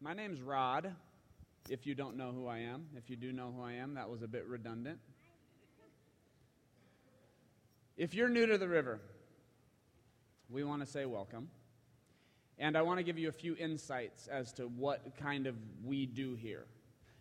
My 0.00 0.14
name's 0.14 0.40
Rod, 0.40 0.94
if 1.68 1.84
you 1.84 1.96
don't 1.96 2.16
know 2.16 2.30
who 2.30 2.46
I 2.46 2.58
am. 2.58 2.86
If 2.96 3.10
you 3.10 3.16
do 3.16 3.32
know 3.32 3.52
who 3.54 3.64
I 3.64 3.72
am, 3.72 3.94
that 3.94 4.08
was 4.08 4.22
a 4.22 4.28
bit 4.28 4.46
redundant. 4.46 5.00
If 7.96 8.14
you're 8.14 8.28
new 8.28 8.46
to 8.46 8.58
the 8.58 8.68
river, 8.68 9.00
we 10.48 10.62
want 10.62 10.82
to 10.82 10.86
say 10.86 11.04
welcome. 11.04 11.48
And 12.60 12.78
I 12.78 12.82
want 12.82 12.98
to 12.98 13.02
give 13.02 13.18
you 13.18 13.28
a 13.28 13.32
few 13.32 13.56
insights 13.56 14.28
as 14.28 14.52
to 14.52 14.68
what 14.68 15.16
kind 15.20 15.48
of 15.48 15.56
we 15.84 16.06
do 16.06 16.36
here. 16.36 16.66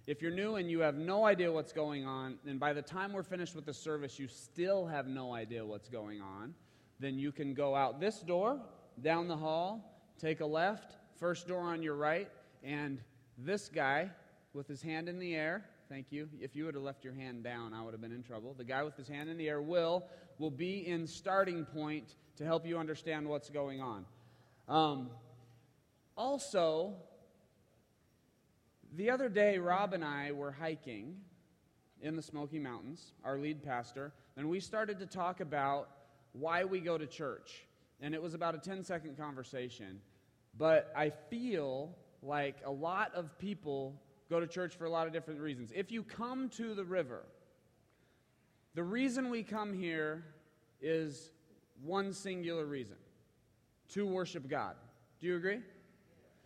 If 0.05 0.21
you're 0.21 0.30
new 0.30 0.57
and 0.57 0.70
you 0.70 0.82
have 0.82 0.96
no 0.96 1.25
idea 1.25 1.52
what's 1.52 1.73
going 1.73 2.05
on, 2.05 2.38
and 2.46 2.59
by 2.59 2.73
the 2.73 2.84
time 2.84 3.12
we're 3.12 3.23
finished 3.23 3.55
with 3.55 3.66
the 3.66 3.73
service, 3.73 4.20
you 4.20 4.28
still 4.28 4.86
have 4.86 5.07
no 5.07 5.34
idea 5.34 5.66
what's 5.66 5.89
going 5.89 6.21
on, 6.21 6.54
then 7.00 7.18
you 7.18 7.32
can 7.32 7.55
go 7.55 7.75
out 7.75 8.00
this 8.00 8.20
door, 8.20 8.59
down 9.02 9.28
the 9.28 9.36
hall, 9.36 10.00
take 10.20 10.41
a 10.41 10.46
left, 10.46 10.96
first 11.20 11.48
door 11.48 11.62
on 11.62 11.82
your 11.82 11.96
right, 11.96 12.30
and 12.64 13.00
this 13.38 13.70
guy 13.70 14.10
with 14.54 14.68
his 14.68 14.81
hand 14.81 15.08
in 15.08 15.20
the 15.20 15.36
air, 15.36 15.66
thank 15.90 16.12
you. 16.12 16.27
If 16.41 16.55
you 16.55 16.66
would 16.66 16.76
have 16.76 16.84
left 16.84 17.04
your 17.04 17.14
hand 17.14 17.44
down, 17.44 17.73
I 17.73 17.84
would 17.84 17.94
have 17.94 18.02
been 18.02 18.12
in 18.12 18.23
trouble. 18.23 18.54
The 18.58 18.64
guy 18.64 18.84
with 18.84 18.95
his 18.95 19.08
hand 19.08 19.30
in 19.30 19.38
the 19.38 19.48
air, 19.48 19.62
Will, 19.62 20.05
will 20.40 20.52
be 20.52 20.88
in 20.88 21.08
starting 21.08 21.66
point 21.66 22.16
to 22.38 22.45
help 22.45 22.66
you 22.66 22.78
understand 22.78 23.28
what's 23.28 23.50
going 23.50 23.81
on. 23.81 24.05
Um, 24.67 25.09
also, 26.16 26.95
the 28.95 29.09
other 29.09 29.30
day, 29.30 29.58
Rob 29.58 29.94
and 29.94 30.03
I 30.03 30.31
were 30.31 30.52
hiking 30.52 31.16
in 32.02 32.16
the 32.16 32.22
Smoky 32.22 32.59
Mountains, 32.59 33.14
our 33.23 33.38
lead 33.38 33.64
pastor, 33.64 34.14
and 34.36 34.50
we 34.50 34.59
started 34.59 35.00
to 35.00 35.05
talk 35.05 35.39
about 35.39 35.89
why 36.34 36.64
we 36.64 36.80
go 36.80 36.98
to 36.98 37.08
church. 37.08 37.66
And 38.02 38.14
it 38.14 38.22
was 38.22 38.34
about 38.34 38.55
a 38.55 38.59
10 38.59 38.84
second 38.84 39.17
conversation. 39.17 40.00
But 40.58 40.92
I 40.95 41.09
feel 41.09 41.95
like 42.21 42.57
a 42.66 42.71
lot 42.71 43.13
of 43.13 43.38
people 43.38 43.94
go 44.30 44.39
to 44.39 44.48
church 44.48 44.75
for 44.75 44.85
a 44.85 44.89
lot 44.89 45.08
of 45.08 45.13
different 45.13 45.39
reasons. 45.39 45.71
If 45.75 45.91
you 45.91 46.03
come 46.03 46.50
to 46.50 46.73
the 46.73 46.83
river, 46.83 47.23
the 48.75 48.83
reason 48.83 49.30
we 49.30 49.44
come 49.44 49.73
here 49.73 50.23
is 50.81 51.31
one 51.83 52.14
singular 52.14 52.66
reason 52.66 52.97
to 53.94 54.05
worship 54.05 54.47
God. 54.47 54.75
Do 55.19 55.27
you 55.27 55.36
agree? 55.36 55.59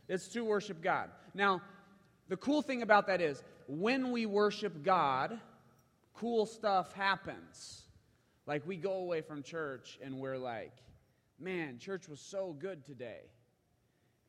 It's 0.07 0.27
to 0.29 0.43
worship 0.43 0.81
God. 0.81 1.09
Now, 1.33 1.61
the 2.27 2.37
cool 2.37 2.61
thing 2.61 2.81
about 2.81 3.07
that 3.07 3.21
is 3.21 3.43
when 3.67 4.11
we 4.11 4.25
worship 4.25 4.83
God, 4.83 5.39
cool 6.13 6.45
stuff 6.45 6.93
happens. 6.93 7.83
Like 8.45 8.65
we 8.65 8.77
go 8.77 8.93
away 8.93 9.21
from 9.21 9.43
church 9.43 9.99
and 10.03 10.19
we're 10.19 10.37
like, 10.37 10.73
man, 11.39 11.79
church 11.79 12.07
was 12.07 12.19
so 12.19 12.55
good 12.59 12.85
today 12.85 13.21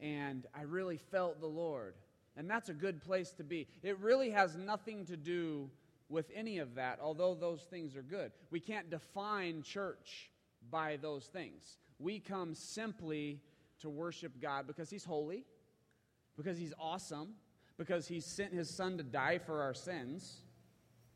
and 0.02 0.46
I 0.54 0.62
really 0.62 0.98
felt 0.98 1.40
the 1.40 1.46
Lord. 1.46 1.94
And 2.36 2.50
that's 2.50 2.68
a 2.68 2.74
good 2.74 3.00
place 3.00 3.30
to 3.32 3.44
be. 3.44 3.68
It 3.82 3.98
really 4.00 4.30
has 4.30 4.56
nothing 4.56 5.06
to 5.06 5.16
do 5.16 5.70
with 6.08 6.30
any 6.34 6.58
of 6.58 6.74
that, 6.74 6.98
although 7.00 7.34
those 7.34 7.62
things 7.62 7.96
are 7.96 8.02
good. 8.02 8.32
We 8.50 8.60
can't 8.60 8.90
define 8.90 9.62
church 9.62 10.30
by 10.70 10.98
those 11.00 11.26
things. 11.26 11.78
We 11.98 12.18
come 12.18 12.54
simply 12.54 13.40
to 13.80 13.88
worship 13.88 14.32
God 14.40 14.66
because 14.66 14.90
He's 14.90 15.04
holy, 15.04 15.44
because 16.36 16.58
He's 16.58 16.74
awesome, 16.78 17.34
because 17.78 18.08
He 18.08 18.20
sent 18.20 18.52
His 18.52 18.68
Son 18.68 18.96
to 18.98 19.02
die 19.02 19.38
for 19.38 19.62
our 19.62 19.74
sins, 19.74 20.40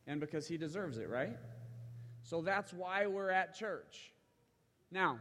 and 0.06 0.20
because 0.20 0.46
He 0.46 0.56
deserves 0.56 0.98
it, 0.98 1.08
right? 1.08 1.36
So 2.22 2.40
that's 2.40 2.72
why 2.72 3.06
we're 3.06 3.30
at 3.30 3.54
church. 3.54 4.12
Now, 4.90 5.18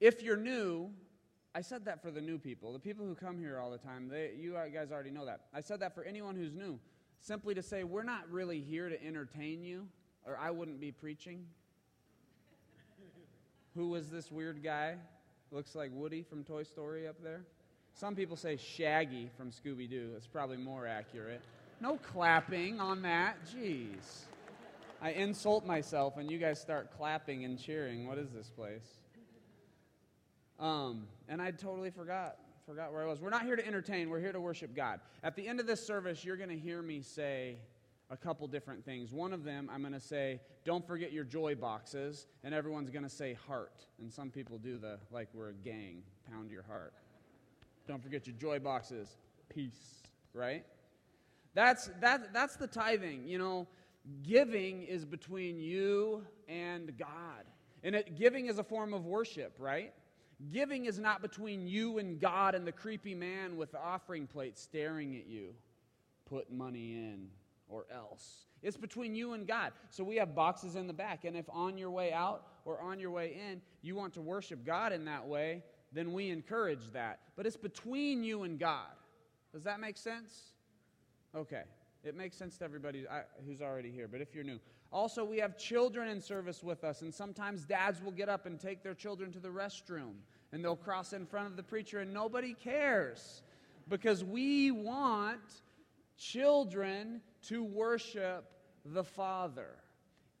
if 0.00 0.22
you're 0.22 0.36
new, 0.36 0.90
I 1.56 1.62
said 1.62 1.86
that 1.86 2.02
for 2.02 2.10
the 2.10 2.20
new 2.20 2.38
people. 2.38 2.74
The 2.74 2.78
people 2.78 3.06
who 3.06 3.14
come 3.14 3.38
here 3.38 3.58
all 3.58 3.70
the 3.70 3.78
time, 3.78 4.10
they, 4.10 4.32
you 4.38 4.58
uh, 4.58 4.68
guys 4.68 4.92
already 4.92 5.10
know 5.10 5.24
that. 5.24 5.40
I 5.54 5.62
said 5.62 5.80
that 5.80 5.94
for 5.94 6.04
anyone 6.04 6.36
who's 6.36 6.52
new, 6.52 6.78
simply 7.18 7.54
to 7.54 7.62
say, 7.62 7.82
we're 7.82 8.02
not 8.02 8.30
really 8.30 8.60
here 8.60 8.90
to 8.90 9.02
entertain 9.02 9.64
you, 9.64 9.88
or 10.26 10.36
I 10.36 10.50
wouldn't 10.50 10.80
be 10.80 10.92
preaching. 10.92 11.46
Who 13.74 13.88
was 13.88 14.10
this 14.10 14.30
weird 14.30 14.62
guy? 14.62 14.96
Looks 15.50 15.74
like 15.74 15.90
Woody 15.94 16.22
from 16.22 16.44
Toy 16.44 16.62
Story 16.62 17.08
up 17.08 17.16
there. 17.22 17.40
Some 17.94 18.14
people 18.14 18.36
say 18.36 18.58
Shaggy 18.58 19.30
from 19.34 19.50
Scooby 19.50 19.88
Doo. 19.88 20.12
It's 20.14 20.26
probably 20.26 20.58
more 20.58 20.86
accurate. 20.86 21.40
No 21.80 21.96
clapping 21.96 22.80
on 22.80 23.00
that. 23.00 23.38
Jeez. 23.46 24.24
I 25.00 25.12
insult 25.12 25.64
myself 25.64 26.18
and 26.18 26.30
you 26.30 26.36
guys 26.36 26.60
start 26.60 26.90
clapping 26.98 27.46
and 27.46 27.58
cheering. 27.58 28.06
What 28.06 28.18
is 28.18 28.28
this 28.32 28.50
place? 28.50 29.05
Um, 30.58 31.06
and 31.28 31.40
I 31.40 31.50
totally 31.50 31.90
forgot 31.90 32.36
forgot 32.66 32.92
where 32.92 33.02
I 33.02 33.06
was. 33.06 33.20
We're 33.20 33.30
not 33.30 33.44
here 33.44 33.54
to 33.54 33.64
entertain, 33.64 34.10
we're 34.10 34.18
here 34.18 34.32
to 34.32 34.40
worship 34.40 34.74
God. 34.74 34.98
At 35.22 35.36
the 35.36 35.46
end 35.46 35.60
of 35.60 35.68
this 35.68 35.86
service, 35.86 36.24
you're 36.24 36.36
going 36.36 36.48
to 36.48 36.58
hear 36.58 36.82
me 36.82 37.00
say 37.00 37.58
a 38.10 38.16
couple 38.16 38.46
different 38.48 38.84
things. 38.84 39.12
One 39.12 39.32
of 39.32 39.44
them, 39.44 39.70
I'm 39.72 39.82
going 39.82 39.92
to 39.92 40.00
say, 40.00 40.40
don't 40.64 40.84
forget 40.84 41.12
your 41.12 41.22
joy 41.22 41.54
boxes, 41.54 42.26
and 42.42 42.52
everyone's 42.52 42.90
going 42.90 43.04
to 43.04 43.08
say 43.08 43.34
heart. 43.34 43.86
And 44.00 44.12
some 44.12 44.30
people 44.30 44.58
do 44.58 44.78
the, 44.78 44.98
like 45.12 45.28
we're 45.32 45.50
a 45.50 45.54
gang, 45.54 46.02
pound 46.28 46.50
your 46.50 46.64
heart. 46.64 46.92
Don't 47.86 48.02
forget 48.02 48.26
your 48.26 48.34
joy 48.34 48.58
boxes, 48.58 49.16
peace, 49.48 50.02
right? 50.34 50.64
That's, 51.54 51.88
that, 52.00 52.32
that's 52.32 52.56
the 52.56 52.66
tithing. 52.66 53.28
You 53.28 53.38
know, 53.38 53.68
giving 54.24 54.82
is 54.82 55.04
between 55.04 55.60
you 55.60 56.24
and 56.48 56.98
God. 56.98 57.44
And 57.84 57.94
it, 57.94 58.18
giving 58.18 58.46
is 58.46 58.58
a 58.58 58.64
form 58.64 58.92
of 58.92 59.06
worship, 59.06 59.54
right? 59.60 59.92
Giving 60.52 60.84
is 60.84 60.98
not 60.98 61.22
between 61.22 61.66
you 61.66 61.98
and 61.98 62.20
God 62.20 62.54
and 62.54 62.66
the 62.66 62.72
creepy 62.72 63.14
man 63.14 63.56
with 63.56 63.72
the 63.72 63.80
offering 63.80 64.26
plate 64.26 64.58
staring 64.58 65.16
at 65.16 65.26
you. 65.26 65.54
Put 66.28 66.52
money 66.52 66.92
in 66.92 67.28
or 67.68 67.86
else. 67.92 68.44
It's 68.62 68.76
between 68.76 69.14
you 69.14 69.32
and 69.32 69.46
God. 69.46 69.72
So 69.90 70.04
we 70.04 70.16
have 70.16 70.34
boxes 70.34 70.76
in 70.76 70.86
the 70.86 70.92
back. 70.92 71.24
And 71.24 71.36
if 71.36 71.46
on 71.50 71.78
your 71.78 71.90
way 71.90 72.12
out 72.12 72.46
or 72.64 72.80
on 72.80 73.00
your 73.00 73.10
way 73.10 73.38
in, 73.48 73.62
you 73.82 73.94
want 73.94 74.12
to 74.14 74.20
worship 74.20 74.64
God 74.64 74.92
in 74.92 75.04
that 75.06 75.26
way, 75.26 75.62
then 75.92 76.12
we 76.12 76.30
encourage 76.30 76.90
that. 76.92 77.20
But 77.36 77.46
it's 77.46 77.56
between 77.56 78.22
you 78.22 78.42
and 78.42 78.58
God. 78.58 78.92
Does 79.52 79.62
that 79.64 79.80
make 79.80 79.96
sense? 79.96 80.52
Okay. 81.34 81.62
It 82.06 82.16
makes 82.16 82.36
sense 82.36 82.56
to 82.58 82.64
everybody 82.64 83.06
uh, 83.08 83.20
who's 83.46 83.60
already 83.60 83.90
here, 83.90 84.08
but 84.08 84.20
if 84.20 84.34
you're 84.34 84.44
new. 84.44 84.60
Also, 84.92 85.24
we 85.24 85.38
have 85.38 85.58
children 85.58 86.08
in 86.08 86.20
service 86.20 86.62
with 86.62 86.84
us, 86.84 87.02
and 87.02 87.12
sometimes 87.12 87.64
dads 87.64 88.00
will 88.00 88.12
get 88.12 88.28
up 88.28 88.46
and 88.46 88.60
take 88.60 88.82
their 88.82 88.94
children 88.94 89.32
to 89.32 89.40
the 89.40 89.48
restroom, 89.48 90.12
and 90.52 90.64
they'll 90.64 90.76
cross 90.76 91.12
in 91.12 91.26
front 91.26 91.48
of 91.48 91.56
the 91.56 91.62
preacher, 91.62 92.00
and 92.00 92.14
nobody 92.14 92.54
cares 92.54 93.42
because 93.88 94.24
we 94.24 94.70
want 94.70 95.40
children 96.16 97.20
to 97.42 97.62
worship 97.64 98.44
the 98.84 99.04
Father 99.04 99.70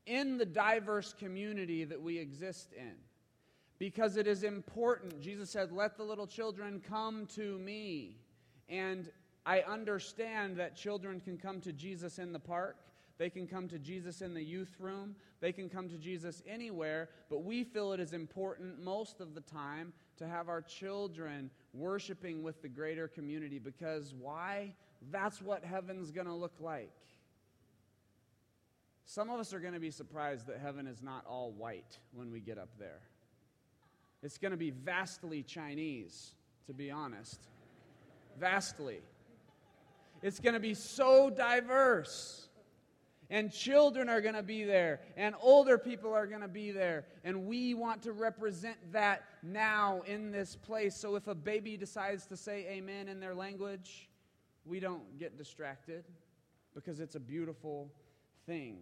in 0.06 0.38
the 0.38 0.46
diverse 0.46 1.12
community 1.12 1.84
that 1.84 2.00
we 2.00 2.18
exist 2.18 2.72
in. 2.76 2.94
Because 3.78 4.16
it 4.16 4.26
is 4.26 4.42
important. 4.42 5.20
Jesus 5.20 5.50
said, 5.50 5.70
Let 5.70 5.98
the 5.98 6.02
little 6.02 6.26
children 6.26 6.80
come 6.88 7.26
to 7.34 7.58
me. 7.58 8.16
And 8.68 9.10
I 9.46 9.60
understand 9.60 10.56
that 10.56 10.76
children 10.76 11.20
can 11.20 11.38
come 11.38 11.60
to 11.60 11.72
Jesus 11.72 12.18
in 12.18 12.32
the 12.32 12.40
park. 12.40 12.76
They 13.16 13.30
can 13.30 13.46
come 13.46 13.68
to 13.68 13.78
Jesus 13.78 14.20
in 14.20 14.34
the 14.34 14.42
youth 14.42 14.74
room. 14.80 15.14
They 15.40 15.52
can 15.52 15.68
come 15.68 15.88
to 15.88 15.96
Jesus 15.96 16.42
anywhere. 16.46 17.08
But 17.30 17.44
we 17.44 17.62
feel 17.62 17.92
it 17.92 18.00
is 18.00 18.12
important 18.12 18.82
most 18.82 19.20
of 19.20 19.34
the 19.34 19.40
time 19.40 19.92
to 20.18 20.26
have 20.26 20.48
our 20.48 20.60
children 20.60 21.50
worshiping 21.72 22.42
with 22.42 22.60
the 22.60 22.68
greater 22.68 23.06
community 23.06 23.60
because 23.60 24.12
why? 24.18 24.74
That's 25.12 25.40
what 25.40 25.64
heaven's 25.64 26.10
going 26.10 26.26
to 26.26 26.34
look 26.34 26.56
like. 26.60 26.90
Some 29.04 29.30
of 29.30 29.38
us 29.38 29.54
are 29.54 29.60
going 29.60 29.74
to 29.74 29.80
be 29.80 29.92
surprised 29.92 30.48
that 30.48 30.58
heaven 30.58 30.88
is 30.88 31.00
not 31.00 31.24
all 31.26 31.52
white 31.52 32.00
when 32.12 32.32
we 32.32 32.40
get 32.40 32.58
up 32.58 32.70
there. 32.78 33.00
It's 34.24 34.38
going 34.38 34.50
to 34.50 34.56
be 34.56 34.70
vastly 34.70 35.44
Chinese, 35.44 36.32
to 36.66 36.74
be 36.74 36.90
honest. 36.90 37.38
Vastly. 38.40 38.98
It's 40.26 40.40
going 40.40 40.54
to 40.54 40.60
be 40.60 40.74
so 40.74 41.30
diverse. 41.30 42.48
And 43.30 43.52
children 43.52 44.08
are 44.08 44.20
going 44.20 44.34
to 44.34 44.42
be 44.42 44.62
there, 44.62 45.00
and 45.16 45.34
older 45.40 45.78
people 45.78 46.12
are 46.12 46.28
going 46.28 46.42
to 46.42 46.48
be 46.48 46.70
there. 46.70 47.06
And 47.24 47.46
we 47.46 47.74
want 47.74 48.02
to 48.02 48.12
represent 48.12 48.76
that 48.92 49.24
now 49.42 50.02
in 50.06 50.30
this 50.30 50.54
place. 50.54 50.96
So 50.96 51.16
if 51.16 51.26
a 51.26 51.34
baby 51.34 51.76
decides 51.76 52.26
to 52.26 52.36
say 52.36 52.66
amen 52.68 53.08
in 53.08 53.18
their 53.18 53.34
language, 53.34 54.08
we 54.64 54.78
don't 54.78 55.18
get 55.18 55.36
distracted 55.36 56.04
because 56.72 57.00
it's 57.00 57.16
a 57.16 57.20
beautiful 57.20 57.90
thing. 58.46 58.78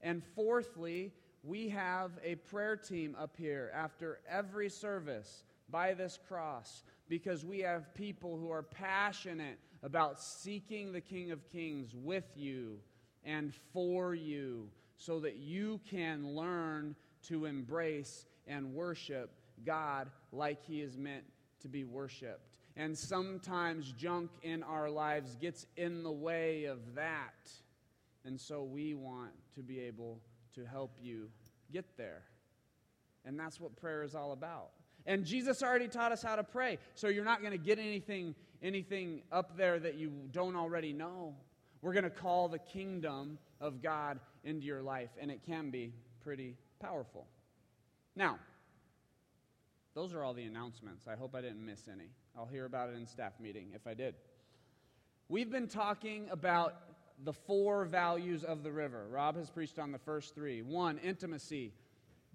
And 0.00 0.22
fourthly, 0.34 1.12
we 1.44 1.68
have 1.68 2.12
a 2.24 2.34
prayer 2.36 2.76
team 2.76 3.16
up 3.18 3.36
here 3.36 3.70
after 3.72 4.18
every 4.28 4.68
service 4.68 5.44
by 5.68 5.94
this 5.94 6.18
cross 6.28 6.82
because 7.08 7.44
we 7.44 7.60
have 7.60 7.94
people 7.94 8.36
who 8.36 8.50
are 8.50 8.62
passionate 8.62 9.58
about 9.84 10.18
seeking 10.18 10.92
the 10.92 11.00
King 11.00 11.30
of 11.30 11.46
Kings 11.52 11.94
with 11.94 12.24
you 12.34 12.78
and 13.22 13.52
for 13.72 14.14
you 14.14 14.70
so 14.96 15.20
that 15.20 15.36
you 15.36 15.78
can 15.88 16.34
learn 16.34 16.96
to 17.28 17.44
embrace 17.44 18.24
and 18.46 18.74
worship 18.74 19.30
God 19.64 20.10
like 20.32 20.64
He 20.66 20.80
is 20.80 20.96
meant 20.96 21.24
to 21.60 21.68
be 21.68 21.84
worshiped. 21.84 22.58
And 22.76 22.96
sometimes 22.96 23.92
junk 23.92 24.30
in 24.42 24.62
our 24.62 24.88
lives 24.88 25.36
gets 25.36 25.66
in 25.76 26.02
the 26.02 26.10
way 26.10 26.64
of 26.64 26.78
that. 26.94 27.50
And 28.24 28.40
so 28.40 28.64
we 28.64 28.94
want 28.94 29.32
to 29.54 29.60
be 29.62 29.80
able 29.80 30.18
to 30.54 30.64
help 30.64 30.96
you 31.00 31.28
get 31.72 31.84
there. 31.98 32.22
And 33.26 33.38
that's 33.38 33.60
what 33.60 33.76
prayer 33.76 34.02
is 34.02 34.14
all 34.14 34.32
about. 34.32 34.70
And 35.06 35.24
Jesus 35.24 35.62
already 35.62 35.88
taught 35.88 36.12
us 36.12 36.22
how 36.22 36.36
to 36.36 36.44
pray. 36.44 36.78
So 36.94 37.08
you're 37.08 37.24
not 37.24 37.40
going 37.40 37.52
to 37.52 37.58
get 37.58 37.78
anything 37.78 38.34
anything 38.64 39.22
up 39.30 39.56
there 39.56 39.78
that 39.78 39.94
you 39.94 40.10
don't 40.32 40.56
already 40.56 40.92
know. 40.92 41.34
We're 41.82 41.92
going 41.92 42.04
to 42.04 42.10
call 42.10 42.48
the 42.48 42.58
kingdom 42.58 43.38
of 43.60 43.82
God 43.82 44.18
into 44.42 44.66
your 44.66 44.82
life 44.82 45.10
and 45.20 45.30
it 45.30 45.42
can 45.44 45.70
be 45.70 45.92
pretty 46.22 46.56
powerful. 46.80 47.26
Now, 48.16 48.38
those 49.94 50.14
are 50.14 50.24
all 50.24 50.34
the 50.34 50.44
announcements. 50.44 51.06
I 51.06 51.14
hope 51.14 51.34
I 51.34 51.42
didn't 51.42 51.64
miss 51.64 51.88
any. 51.92 52.08
I'll 52.36 52.46
hear 52.46 52.64
about 52.64 52.88
it 52.88 52.96
in 52.96 53.06
staff 53.06 53.34
meeting 53.38 53.68
if 53.74 53.86
I 53.86 53.94
did. 53.94 54.14
We've 55.28 55.50
been 55.50 55.68
talking 55.68 56.26
about 56.30 56.74
the 57.22 57.32
four 57.32 57.84
values 57.84 58.44
of 58.44 58.62
the 58.62 58.72
river. 58.72 59.06
Rob 59.10 59.36
has 59.36 59.50
preached 59.50 59.78
on 59.78 59.92
the 59.92 59.98
first 59.98 60.34
three. 60.34 60.62
One, 60.62 60.98
intimacy. 60.98 61.72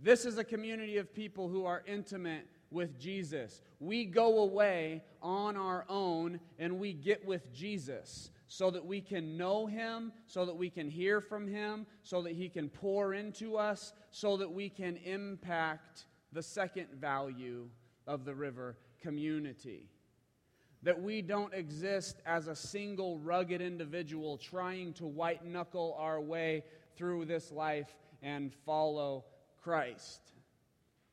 This 0.01 0.25
is 0.25 0.37
a 0.37 0.43
community 0.43 0.97
of 0.97 1.13
people 1.13 1.49
who 1.49 1.65
are 1.65 1.83
intimate 1.85 2.47
with 2.71 2.99
Jesus. 2.99 3.61
We 3.79 4.05
go 4.05 4.39
away 4.39 5.03
on 5.21 5.57
our 5.57 5.85
own 5.89 6.39
and 6.57 6.79
we 6.79 6.93
get 6.93 7.25
with 7.25 7.53
Jesus 7.53 8.31
so 8.47 8.71
that 8.71 8.85
we 8.85 8.99
can 8.99 9.37
know 9.37 9.67
him, 9.67 10.11
so 10.25 10.45
that 10.45 10.55
we 10.55 10.69
can 10.69 10.89
hear 10.89 11.21
from 11.21 11.47
him, 11.47 11.85
so 12.03 12.21
that 12.23 12.33
he 12.33 12.49
can 12.49 12.67
pour 12.67 13.13
into 13.13 13.55
us, 13.57 13.93
so 14.11 14.37
that 14.37 14.51
we 14.51 14.69
can 14.69 14.97
impact 14.97 16.05
the 16.33 16.41
second 16.41 16.87
value 16.95 17.69
of 18.07 18.25
the 18.25 18.33
river 18.33 18.75
community. 19.01 19.87
That 20.81 20.99
we 20.99 21.21
don't 21.21 21.53
exist 21.53 22.21
as 22.25 22.47
a 22.47 22.55
single 22.55 23.19
rugged 23.19 23.61
individual 23.61 24.37
trying 24.37 24.93
to 24.93 25.05
white 25.05 25.45
knuckle 25.45 25.95
our 25.99 26.19
way 26.19 26.63
through 26.95 27.25
this 27.25 27.51
life 27.51 27.95
and 28.23 28.51
follow 28.65 29.25
Christ. 29.61 30.21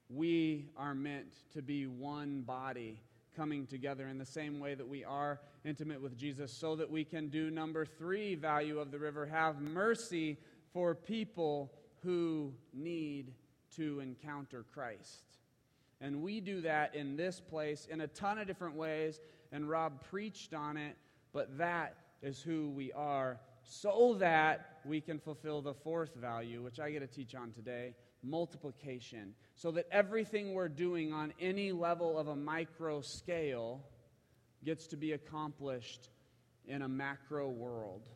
We 0.08 0.70
are 0.76 0.94
meant 0.94 1.34
to 1.54 1.62
be 1.62 1.86
one 1.86 2.42
body 2.42 3.00
coming 3.36 3.66
together 3.66 4.08
in 4.08 4.18
the 4.18 4.24
same 4.24 4.60
way 4.60 4.74
that 4.74 4.88
we 4.88 5.04
are 5.04 5.40
intimate 5.64 6.00
with 6.00 6.16
Jesus, 6.16 6.52
so 6.52 6.76
that 6.76 6.90
we 6.90 7.04
can 7.04 7.28
do 7.28 7.50
number 7.50 7.84
three 7.84 8.34
value 8.34 8.78
of 8.78 8.90
the 8.90 8.98
river 8.98 9.26
have 9.26 9.60
mercy 9.60 10.38
for 10.72 10.94
people 10.94 11.72
who 12.02 12.52
need 12.72 13.34
to 13.74 14.00
encounter 14.00 14.64
Christ. 14.72 15.24
And 16.00 16.22
we 16.22 16.40
do 16.40 16.60
that 16.60 16.94
in 16.94 17.16
this 17.16 17.40
place 17.40 17.86
in 17.90 18.00
a 18.00 18.06
ton 18.06 18.38
of 18.38 18.46
different 18.46 18.76
ways, 18.76 19.18
and 19.50 19.68
Rob 19.68 20.02
preached 20.08 20.54
on 20.54 20.76
it, 20.76 20.96
but 21.32 21.58
that 21.58 21.96
is 22.22 22.40
who 22.40 22.70
we 22.70 22.92
are 22.92 23.40
so 23.64 24.14
that 24.20 24.75
we 24.86 25.00
can 25.00 25.18
fulfill 25.18 25.62
the 25.62 25.74
fourth 25.74 26.14
value, 26.14 26.62
which 26.62 26.80
I 26.80 26.90
get 26.90 27.00
to 27.00 27.06
teach 27.06 27.34
on 27.34 27.50
today 27.52 27.94
multiplication. 28.22 29.34
So 29.54 29.70
that 29.72 29.86
everything 29.90 30.54
we're 30.54 30.68
doing 30.68 31.12
on 31.12 31.32
any 31.40 31.72
level 31.72 32.18
of 32.18 32.28
a 32.28 32.36
micro 32.36 33.00
scale 33.00 33.84
gets 34.64 34.86
to 34.88 34.96
be 34.96 35.12
accomplished 35.12 36.10
in 36.66 36.82
a 36.82 36.88
macro 36.88 37.48
world. 37.48 38.08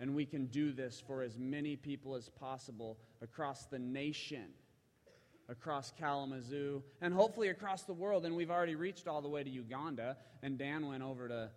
And 0.00 0.14
we 0.14 0.26
can 0.26 0.46
do 0.46 0.72
this 0.72 1.02
for 1.06 1.22
as 1.22 1.38
many 1.38 1.76
people 1.76 2.14
as 2.14 2.28
possible 2.28 2.98
across 3.20 3.66
the 3.66 3.78
nation 3.78 4.46
across 5.48 5.92
Kalamazoo, 5.98 6.82
and 7.00 7.14
hopefully 7.14 7.48
across 7.48 7.82
the 7.84 7.92
world. 7.92 8.26
And 8.26 8.36
we've 8.36 8.50
already 8.50 8.74
reached 8.74 9.08
all 9.08 9.22
the 9.22 9.28
way 9.28 9.42
to 9.42 9.50
Uganda, 9.50 10.16
and 10.42 10.58
Dan 10.58 10.86
went 10.86 11.02
over 11.02 11.28
to 11.28 11.50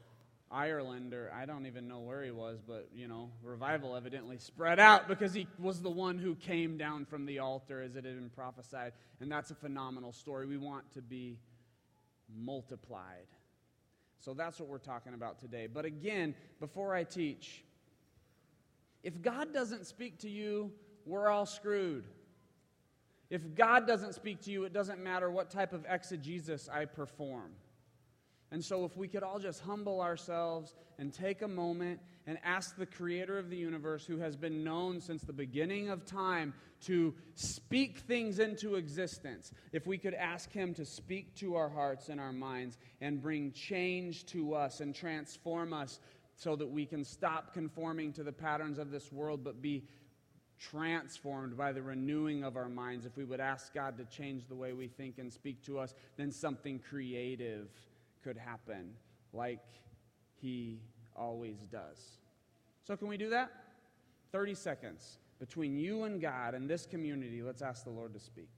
Ireland, 0.52 1.14
or 1.14 1.32
I 1.34 1.46
don't 1.46 1.66
even 1.66 1.88
know 1.88 2.00
where 2.00 2.24
he 2.24 2.32
was, 2.32 2.60
but, 2.66 2.90
you 2.94 3.08
know, 3.08 3.30
revival 3.42 3.96
evidently 3.96 4.38
spread 4.38 4.80
out 4.80 5.08
because 5.08 5.34
he 5.34 5.48
was 5.58 5.82
the 5.82 5.90
one 5.90 6.18
who 6.18 6.36
came 6.36 6.78
down 6.78 7.06
from 7.06 7.26
the 7.26 7.40
altar 7.40 7.82
as 7.82 7.96
it 7.96 8.06
had 8.06 8.16
been 8.16 8.30
prophesied. 8.30 8.92
And 9.20 9.32
that's 9.32 9.52
a 9.52 9.56
phenomenal 9.56 10.12
story. 10.12 10.46
We 10.46 10.58
want 10.58 10.92
to 10.94 11.02
be 11.02 11.40
multiplied. 12.36 13.28
So 14.20 14.34
that's 14.34 14.60
what 14.60 14.70
we're 14.70 14.78
talking 14.78 15.14
about 15.14 15.40
today. 15.40 15.68
But 15.68 15.86
again, 15.86 16.36
before 16.60 16.94
I 16.94 17.04
teach, 17.04 17.64
if 19.04 19.22
God 19.22 19.54
doesn't 19.54 19.88
speak 19.88 20.20
to 20.20 20.30
you, 20.30 20.72
we're 21.06 21.30
all 21.30 21.46
screwed. 21.46 22.06
If 23.30 23.56
God 23.56 23.88
doesn't 23.88 24.14
speak 24.14 24.42
to 24.42 24.52
you, 24.52 24.66
it 24.66 24.74
doesn't 24.74 25.02
matter 25.02 25.32
what 25.32 25.50
type 25.50 25.72
of 25.72 25.86
exegesis 25.90 26.68
I 26.72 26.86
perform. 26.86 27.52
And 28.52 28.64
so, 28.64 28.84
if 28.84 28.98
we 28.98 29.08
could 29.08 29.24
all 29.24 29.40
just 29.40 29.62
humble 29.62 30.02
ourselves 30.02 30.76
and 31.00 31.14
take 31.14 31.42
a 31.42 31.48
moment 31.48 32.02
and 32.28 32.38
ask 32.44 32.76
the 32.76 32.86
creator 32.86 33.38
of 33.38 33.50
the 33.50 33.56
universe, 33.56 34.06
who 34.06 34.18
has 34.18 34.36
been 34.36 34.64
known 34.64 35.00
since 35.00 35.24
the 35.24 35.34
beginning 35.34 35.90
of 35.90 36.06
time, 36.06 36.54
to 36.82 37.14
speak 37.36 38.00
things 38.00 38.40
into 38.40 38.76
existence, 38.76 39.54
if 39.72 39.88
we 39.88 39.98
could 39.98 40.14
ask 40.14 40.52
him 40.52 40.74
to 40.74 40.86
speak 40.86 41.34
to 41.36 41.56
our 41.56 41.70
hearts 41.70 42.10
and 42.10 42.20
our 42.20 42.34
minds 42.34 42.78
and 43.00 43.22
bring 43.22 43.52
change 43.54 44.26
to 44.28 44.54
us 44.54 44.82
and 44.82 44.94
transform 44.94 45.74
us 45.74 46.00
so 46.36 46.56
that 46.56 46.70
we 46.70 46.86
can 46.86 47.04
stop 47.06 47.54
conforming 47.54 48.12
to 48.14 48.24
the 48.24 48.32
patterns 48.32 48.80
of 48.80 48.92
this 48.92 49.12
world 49.12 49.44
but 49.44 49.62
be 49.62 49.84
transformed 50.60 51.58
by 51.58 51.72
the 51.72 51.82
renewing 51.82 52.44
of 52.44 52.56
our 52.56 52.70
minds, 52.70 53.06
if 53.06 53.18
we 53.18 53.24
would 53.24 53.40
ask 53.40 53.74
God 53.74 53.98
to 53.98 54.06
change 54.06 54.48
the 54.48 54.56
way 54.56 54.74
we 54.74 54.88
think 54.88 55.18
and 55.18 55.32
speak 55.32 55.64
to 55.66 55.80
us, 55.80 55.96
then 56.18 56.32
something 56.32 56.80
creative 56.80 57.70
could 58.24 58.38
happen 58.38 58.94
like 59.34 59.66
He 60.42 60.82
always 61.16 61.58
does. 61.72 62.18
So, 62.84 62.96
can 62.96 63.08
we 63.08 63.18
do 63.18 63.30
that? 63.30 63.52
30 64.32 64.56
seconds 64.56 65.20
between 65.40 65.78
you 65.78 66.04
and 66.04 66.22
God 66.22 66.54
and 66.54 66.70
this 66.70 66.86
community. 66.86 67.42
Let's 67.42 67.62
ask 67.62 67.84
the 67.84 67.90
Lord 67.90 68.14
to 68.14 68.20
speak. 68.20 68.50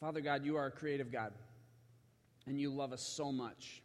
Father 0.00 0.20
God, 0.20 0.44
you 0.44 0.56
are 0.56 0.66
a 0.66 0.70
creative 0.70 1.10
God, 1.10 1.32
and 2.46 2.60
you 2.60 2.70
love 2.70 2.92
us 2.92 3.02
so 3.02 3.32
much. 3.32 3.82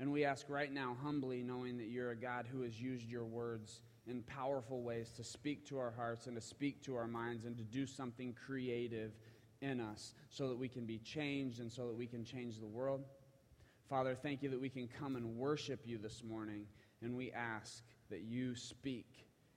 And 0.00 0.10
we 0.10 0.24
ask 0.24 0.46
right 0.48 0.72
now, 0.72 0.96
humbly, 1.02 1.42
knowing 1.42 1.76
that 1.78 1.86
you're 1.86 2.10
a 2.10 2.16
God 2.16 2.46
who 2.50 2.62
has 2.62 2.80
used 2.80 3.08
your 3.08 3.24
words 3.24 3.80
in 4.06 4.22
powerful 4.22 4.82
ways 4.82 5.10
to 5.16 5.24
speak 5.24 5.66
to 5.68 5.78
our 5.78 5.92
hearts 5.92 6.26
and 6.26 6.36
to 6.36 6.42
speak 6.42 6.82
to 6.82 6.96
our 6.96 7.06
minds 7.06 7.44
and 7.44 7.56
to 7.56 7.64
do 7.64 7.86
something 7.86 8.34
creative 8.46 9.12
in 9.62 9.80
us 9.80 10.14
so 10.30 10.48
that 10.48 10.58
we 10.58 10.68
can 10.68 10.84
be 10.84 10.98
changed 10.98 11.60
and 11.60 11.72
so 11.72 11.86
that 11.86 11.96
we 11.96 12.06
can 12.06 12.24
change 12.24 12.58
the 12.58 12.66
world. 12.66 13.04
Father, 13.88 14.14
thank 14.14 14.42
you 14.42 14.50
that 14.50 14.60
we 14.60 14.68
can 14.68 14.88
come 14.88 15.14
and 15.16 15.36
worship 15.36 15.80
you 15.84 15.98
this 15.98 16.22
morning, 16.24 16.66
and 17.02 17.16
we 17.16 17.30
ask 17.32 17.82
that 18.10 18.22
you 18.22 18.54
speak 18.56 19.06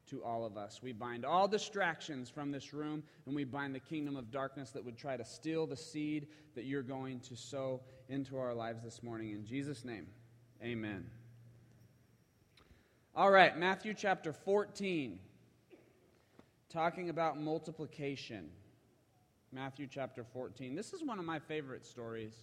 to 0.09 0.23
all 0.23 0.45
of 0.45 0.55
us. 0.55 0.81
We 0.81 0.93
bind 0.93 1.25
all 1.25 1.47
distractions 1.47 2.29
from 2.29 2.51
this 2.51 2.73
room, 2.73 3.03
and 3.25 3.35
we 3.35 3.43
bind 3.43 3.73
the 3.73 3.79
kingdom 3.79 4.15
of 4.15 4.31
darkness 4.31 4.71
that 4.71 4.85
would 4.85 4.97
try 4.97 5.17
to 5.17 5.25
steal 5.25 5.65
the 5.65 5.75
seed 5.75 6.27
that 6.55 6.65
you're 6.65 6.83
going 6.83 7.19
to 7.21 7.35
sow 7.35 7.81
into 8.07 8.37
our 8.37 8.53
lives 8.53 8.83
this 8.83 9.01
morning. 9.03 9.31
In 9.31 9.45
Jesus' 9.45 9.83
name, 9.83 10.07
amen. 10.63 11.05
All 13.15 13.31
right, 13.31 13.57
Matthew 13.57 13.93
chapter 13.93 14.31
14, 14.31 15.19
talking 16.69 17.09
about 17.09 17.39
multiplication. 17.39 18.49
Matthew 19.51 19.87
chapter 19.89 20.23
14. 20.23 20.75
This 20.75 20.93
is 20.93 21.03
one 21.03 21.19
of 21.19 21.25
my 21.25 21.39
favorite 21.39 21.85
stories 21.85 22.33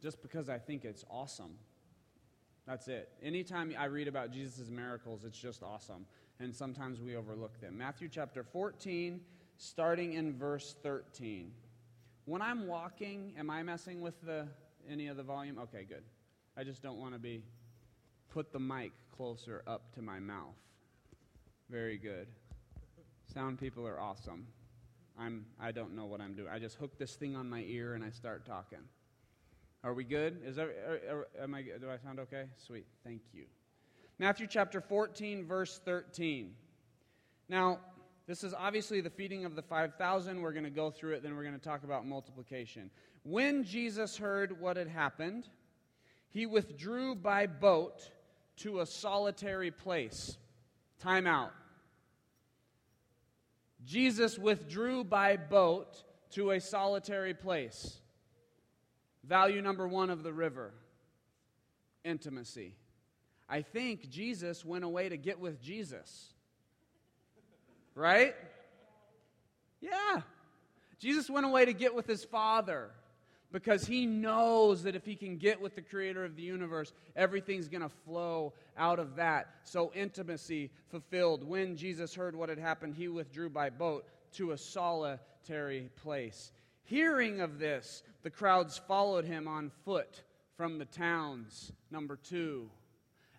just 0.00 0.22
because 0.22 0.48
I 0.48 0.58
think 0.58 0.84
it's 0.84 1.04
awesome. 1.10 1.56
That's 2.66 2.88
it. 2.88 3.10
Anytime 3.22 3.74
I 3.78 3.86
read 3.86 4.08
about 4.08 4.30
Jesus' 4.30 4.70
miracles, 4.70 5.24
it's 5.24 5.38
just 5.38 5.62
awesome 5.62 6.06
and 6.40 6.54
sometimes 6.54 7.00
we 7.00 7.16
overlook 7.16 7.60
them. 7.60 7.78
Matthew 7.78 8.08
chapter 8.08 8.42
14, 8.42 9.20
starting 9.56 10.14
in 10.14 10.36
verse 10.36 10.76
13. 10.82 11.52
When 12.24 12.42
I'm 12.42 12.66
walking, 12.66 13.32
am 13.38 13.50
I 13.50 13.62
messing 13.62 14.00
with 14.00 14.20
the 14.22 14.46
any 14.88 15.08
of 15.08 15.16
the 15.16 15.22
volume? 15.22 15.58
Okay, 15.58 15.84
good. 15.88 16.02
I 16.56 16.64
just 16.64 16.82
don't 16.82 16.98
want 16.98 17.12
to 17.12 17.18
be 17.18 17.42
put 18.30 18.52
the 18.52 18.58
mic 18.58 18.92
closer 19.14 19.62
up 19.66 19.94
to 19.94 20.02
my 20.02 20.18
mouth. 20.18 20.56
Very 21.70 21.98
good. 21.98 22.28
Sound 23.32 23.58
people 23.58 23.86
are 23.86 24.00
awesome. 24.00 24.46
I'm 25.18 25.44
I 25.60 25.72
don't 25.72 25.94
know 25.94 26.06
what 26.06 26.20
I'm 26.20 26.34
doing. 26.34 26.48
I 26.50 26.58
just 26.58 26.76
hook 26.76 26.98
this 26.98 27.14
thing 27.14 27.36
on 27.36 27.48
my 27.48 27.60
ear 27.60 27.94
and 27.94 28.02
I 28.02 28.10
start 28.10 28.46
talking. 28.46 28.78
Are 29.84 29.92
we 29.92 30.04
good? 30.04 30.42
Is 30.44 30.56
that, 30.56 30.64
are, 30.64 31.00
are, 31.10 31.28
am 31.42 31.54
I 31.54 31.62
do 31.62 31.90
I 31.90 31.98
sound 31.98 32.20
okay? 32.20 32.44
Sweet. 32.56 32.86
Thank 33.04 33.22
you. 33.32 33.44
Matthew 34.18 34.46
chapter 34.46 34.80
14, 34.80 35.44
verse 35.46 35.80
13. 35.84 36.54
Now, 37.50 37.80
this 38.26 38.42
is 38.42 38.54
obviously 38.54 39.02
the 39.02 39.10
feeding 39.10 39.44
of 39.44 39.54
the 39.54 39.62
5,000. 39.62 40.40
We're 40.40 40.52
going 40.52 40.64
to 40.64 40.70
go 40.70 40.90
through 40.90 41.12
it, 41.12 41.22
then 41.22 41.36
we're 41.36 41.42
going 41.42 41.58
to 41.58 41.60
talk 41.60 41.84
about 41.84 42.06
multiplication. 42.06 42.90
When 43.24 43.62
Jesus 43.62 44.16
heard 44.16 44.58
what 44.58 44.78
had 44.78 44.88
happened, 44.88 45.48
he 46.30 46.46
withdrew 46.46 47.14
by 47.14 47.46
boat 47.46 48.10
to 48.58 48.80
a 48.80 48.86
solitary 48.86 49.70
place. 49.70 50.36
Time 51.00 51.26
out. 51.26 51.52
Jesus 53.84 54.38
withdrew 54.38 55.04
by 55.04 55.36
boat 55.36 56.02
to 56.32 56.50
a 56.50 56.60
solitary 56.60 57.34
place. 57.34 58.00
Value 59.24 59.62
number 59.62 59.86
one 59.86 60.10
of 60.10 60.22
the 60.22 60.32
river 60.32 60.72
intimacy. 62.04 62.74
I 63.48 63.62
think 63.62 64.08
Jesus 64.08 64.64
went 64.64 64.84
away 64.84 65.08
to 65.08 65.16
get 65.16 65.38
with 65.38 65.60
Jesus. 65.60 66.32
Right? 67.94 68.34
Yeah. 69.80 70.22
Jesus 70.98 71.30
went 71.30 71.46
away 71.46 71.64
to 71.66 71.72
get 71.72 71.94
with 71.94 72.06
his 72.06 72.24
Father 72.24 72.90
because 73.56 73.86
he 73.86 74.04
knows 74.04 74.82
that 74.82 74.94
if 74.94 75.06
he 75.06 75.16
can 75.16 75.38
get 75.38 75.58
with 75.58 75.74
the 75.74 75.80
creator 75.80 76.26
of 76.26 76.36
the 76.36 76.42
universe, 76.42 76.92
everything's 77.16 77.68
going 77.68 77.80
to 77.80 77.88
flow 78.04 78.52
out 78.76 78.98
of 78.98 79.16
that. 79.16 79.48
So, 79.62 79.90
intimacy 79.94 80.70
fulfilled. 80.90 81.42
When 81.42 81.74
Jesus 81.74 82.14
heard 82.14 82.36
what 82.36 82.50
had 82.50 82.58
happened, 82.58 82.96
he 82.96 83.08
withdrew 83.08 83.48
by 83.48 83.70
boat 83.70 84.04
to 84.32 84.50
a 84.50 84.58
solitary 84.58 85.88
place. 85.96 86.52
Hearing 86.84 87.40
of 87.40 87.58
this, 87.58 88.02
the 88.22 88.28
crowds 88.28 88.76
followed 88.76 89.24
him 89.24 89.48
on 89.48 89.70
foot 89.86 90.20
from 90.58 90.76
the 90.76 90.84
towns. 90.84 91.72
Number 91.90 92.16
two, 92.16 92.68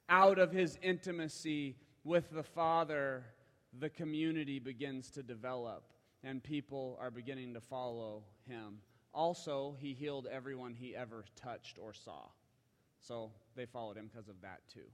out 0.09 0.39
of 0.39 0.51
his 0.51 0.79
intimacy 0.81 1.75
with 2.03 2.31
the 2.31 2.41
Father, 2.41 3.23
the 3.79 3.89
community 3.89 4.57
begins 4.57 5.11
to 5.11 5.21
develop 5.21 5.83
and 6.23 6.43
people 6.43 6.97
are 6.99 7.11
beginning 7.11 7.53
to 7.53 7.61
follow 7.61 8.23
him. 8.49 8.79
Also, 9.13 9.75
he 9.79 9.93
healed 9.93 10.27
everyone 10.31 10.73
he 10.73 10.95
ever 10.95 11.25
touched 11.35 11.77
or 11.79 11.93
saw. 11.93 12.27
So 12.99 13.31
they 13.55 13.65
followed 13.65 13.97
him 13.97 14.09
because 14.11 14.27
of 14.27 14.41
that 14.41 14.61
too. 14.73 14.89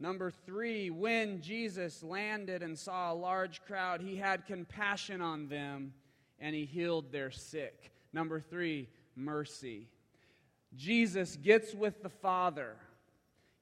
Number 0.00 0.30
three, 0.30 0.90
when 0.90 1.40
Jesus 1.40 2.02
landed 2.02 2.62
and 2.62 2.78
saw 2.78 3.12
a 3.12 3.14
large 3.14 3.62
crowd, 3.64 4.00
he 4.00 4.16
had 4.16 4.46
compassion 4.46 5.20
on 5.20 5.48
them 5.48 5.94
and 6.40 6.54
he 6.54 6.64
healed 6.64 7.12
their 7.12 7.30
sick. 7.30 7.92
Number 8.12 8.40
three, 8.40 8.88
mercy. 9.16 9.88
Jesus 10.76 11.36
gets 11.36 11.74
with 11.74 12.02
the 12.02 12.08
Father 12.08 12.76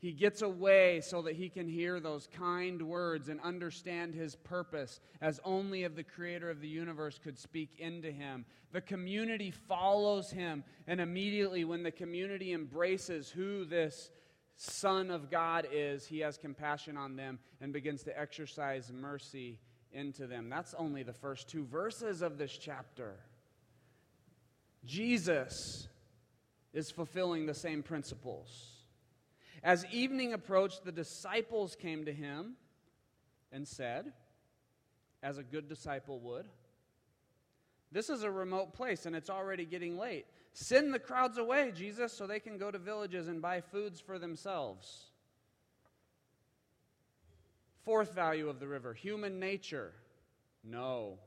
he 0.03 0.11
gets 0.11 0.43
away 0.43 1.01
so 1.01 1.23
that 1.23 1.37
he 1.37 1.49
can 1.49 1.69
hear 1.69 2.01
those 2.01 2.27
kind 2.37 2.83
words 2.83 3.29
and 3.29 3.41
understand 3.41 4.17
his 4.17 4.35
purpose 4.35 4.99
as 5.21 5.39
only 5.45 5.85
of 5.85 5.95
the 5.95 6.03
creator 6.03 6.51
of 6.51 6.61
the 6.61 6.67
universe 6.67 7.21
could 7.23 7.39
speak 7.39 7.77
into 7.79 8.11
him. 8.11 8.45
The 8.73 8.81
community 8.81 9.53
follows 9.53 10.29
him, 10.29 10.65
and 10.89 11.01
immediately, 11.01 11.65
when 11.65 11.85
the 11.85 11.93
community 11.93 12.53
embraces 12.53 13.31
who 13.31 13.65
this 13.65 14.11
Son 14.57 15.09
of 15.09 15.31
God 15.31 15.69
is, 15.73 16.05
he 16.05 16.19
has 16.19 16.37
compassion 16.37 16.97
on 16.97 17.15
them 17.15 17.39
and 17.61 17.73
begins 17.73 18.03
to 18.03 18.21
exercise 18.21 18.91
mercy 18.93 19.61
into 19.93 20.27
them. 20.27 20.49
That's 20.49 20.75
only 20.75 21.05
the 21.05 21.13
first 21.13 21.49
two 21.49 21.65
verses 21.65 22.23
of 22.23 22.39
this 22.39 22.59
chapter. 22.59 23.21
Jesus 24.85 25.87
is 26.73 26.91
fulfilling 26.91 27.47
the 27.47 27.55
same 27.55 27.85
principles. 27.85 28.72
As 29.63 29.87
evening 29.93 30.33
approached, 30.33 30.85
the 30.85 30.93
disciples 30.93 31.77
came 31.77 32.05
to 32.05 32.13
him 32.13 32.55
and 33.53 33.67
said, 33.67 34.13
as 35.23 35.39
a 35.39 35.43
good 35.43 35.69
disciple 35.69 36.19
would, 36.21 36.47
This 37.93 38.11
is 38.11 38.25
a 38.25 38.31
remote 38.31 38.73
place 38.73 39.07
and 39.07 39.15
it's 39.15 39.31
already 39.31 39.65
getting 39.65 39.97
late. 39.97 40.27
Send 40.53 40.93
the 40.93 40.99
crowds 40.99 41.39
away, 41.39 41.73
Jesus, 41.75 42.13
so 42.13 42.27
they 42.27 42.41
can 42.41 42.59
go 42.59 42.71
to 42.71 42.79
villages 42.79 43.29
and 43.29 43.41
buy 43.41 43.61
foods 43.61 44.01
for 44.01 44.19
themselves. 44.19 45.07
Fourth 47.85 48.15
value 48.15 48.49
of 48.49 48.61
the 48.61 48.67
river 48.67 48.95
human 48.95 49.39
nature. 49.39 49.93
No. 50.65 51.19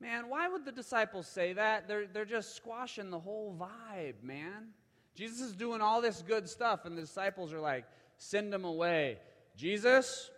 Man, 0.00 0.28
why 0.28 0.48
would 0.48 0.64
the 0.64 0.72
disciples 0.72 1.26
say 1.26 1.52
that? 1.52 1.86
They're, 1.86 2.06
they're 2.06 2.24
just 2.24 2.56
squashing 2.56 3.10
the 3.10 3.18
whole 3.18 3.54
vibe, 3.58 4.22
man. 4.22 4.68
Jesus 5.14 5.40
is 5.40 5.52
doing 5.52 5.80
all 5.80 6.00
this 6.00 6.22
good 6.22 6.48
stuff, 6.48 6.84
and 6.84 6.96
the 6.96 7.02
disciples 7.02 7.52
are 7.52 7.60
like, 7.60 7.84
send 8.16 8.52
him 8.52 8.64
away. 8.64 9.18
Jesus, 9.56 10.30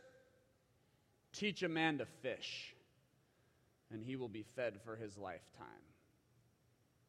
teach 1.33 1.63
a 1.63 1.69
man 1.69 1.99
to 1.99 2.07
fish, 2.07 2.75
and 3.93 4.03
he 4.03 4.17
will 4.17 4.29
be 4.29 4.43
fed 4.43 4.81
for 4.85 4.97
his 4.97 5.17
lifetime. 5.19 5.67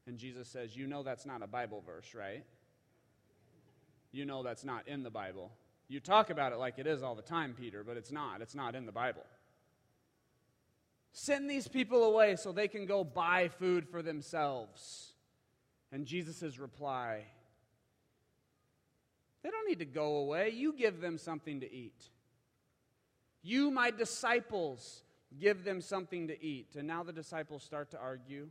And 0.06 0.18
Jesus 0.18 0.48
says, 0.48 0.76
You 0.76 0.88
know 0.88 1.04
that's 1.04 1.26
not 1.26 1.42
a 1.42 1.48
Bible 1.48 1.82
verse, 1.86 2.14
right? 2.14 2.44
You 4.12 4.26
know 4.26 4.44
that's 4.44 4.66
not 4.66 4.88
in 4.88 5.04
the 5.04 5.10
Bible. 5.10 5.52
You 5.88 6.00
talk 6.00 6.30
about 6.30 6.54
it 6.54 6.58
like 6.58 6.78
it 6.78 6.88
is 6.88 7.04
all 7.04 7.16
the 7.16 7.22
time, 7.22 7.56
Peter, 7.60 7.84
but 7.84 7.98
it's 7.98 8.12
not. 8.12 8.42
It's 8.42 8.56
not 8.56 8.76
in 8.76 8.86
the 8.86 8.92
Bible. 8.92 9.24
Send 11.14 11.50
these 11.50 11.68
people 11.68 12.04
away 12.04 12.36
so 12.36 12.52
they 12.52 12.68
can 12.68 12.86
go 12.86 13.04
buy 13.04 13.48
food 13.48 13.88
for 13.88 14.02
themselves. 14.02 15.14
And 15.92 16.06
Jesus' 16.06 16.58
reply 16.58 17.26
they 19.44 19.50
don't 19.50 19.68
need 19.68 19.80
to 19.80 19.86
go 19.86 20.18
away. 20.18 20.50
You 20.50 20.74
give 20.74 21.02
them 21.02 21.18
something 21.18 21.60
to 21.60 21.72
eat. 21.72 22.10
You, 23.42 23.72
my 23.72 23.92
disciples, 23.92 25.04
give 25.40 25.66
them 25.66 25.82
something 25.82 26.30
to 26.30 26.44
eat. 26.44 26.76
And 26.78 26.88
now 26.88 27.04
the 27.04 27.12
disciples 27.12 27.62
start 27.62 27.92
to 27.92 28.00
argue. 28.00 28.48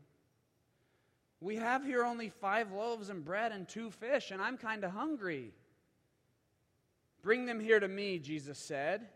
We 1.41 1.57
have 1.57 1.85
here 1.85 2.05
only 2.05 2.29
five 2.29 2.71
loaves 2.71 3.09
and 3.09 3.25
bread 3.25 3.53
and 3.53 3.67
two 3.67 3.91
fish, 3.91 4.31
and 4.31 4.41
I'm 4.41 4.59
kind 4.59 4.85
of 4.85 4.93
hungry. 4.93 5.53
Bring 7.23 7.47
them 7.47 7.59
here 7.59 7.81
to 7.81 7.89
me, 7.89 8.19
Jesus 8.19 8.59
said. 8.59 9.09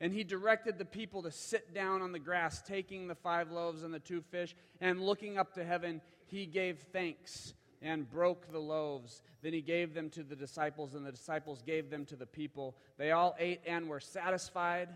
And 0.00 0.12
he 0.12 0.24
directed 0.24 0.78
the 0.78 0.84
people 0.84 1.22
to 1.24 1.30
sit 1.30 1.74
down 1.74 2.02
on 2.02 2.12
the 2.12 2.18
grass, 2.18 2.62
taking 2.62 3.08
the 3.08 3.14
five 3.14 3.50
loaves 3.50 3.82
and 3.82 3.92
the 3.92 3.98
two 3.98 4.22
fish, 4.22 4.54
and 4.80 5.02
looking 5.02 5.38
up 5.38 5.54
to 5.54 5.64
heaven, 5.64 6.00
he 6.26 6.46
gave 6.46 6.78
thanks 6.92 7.54
and 7.82 8.08
broke 8.10 8.50
the 8.50 8.58
loaves. 8.58 9.22
Then 9.42 9.52
he 9.52 9.60
gave 9.60 9.94
them 9.94 10.10
to 10.10 10.22
the 10.22 10.36
disciples, 10.36 10.94
and 10.94 11.06
the 11.06 11.12
disciples 11.12 11.62
gave 11.62 11.90
them 11.90 12.04
to 12.06 12.16
the 12.16 12.26
people. 12.26 12.76
They 12.96 13.12
all 13.12 13.36
ate 13.38 13.60
and 13.66 13.88
were 13.88 14.00
satisfied. 14.00 14.88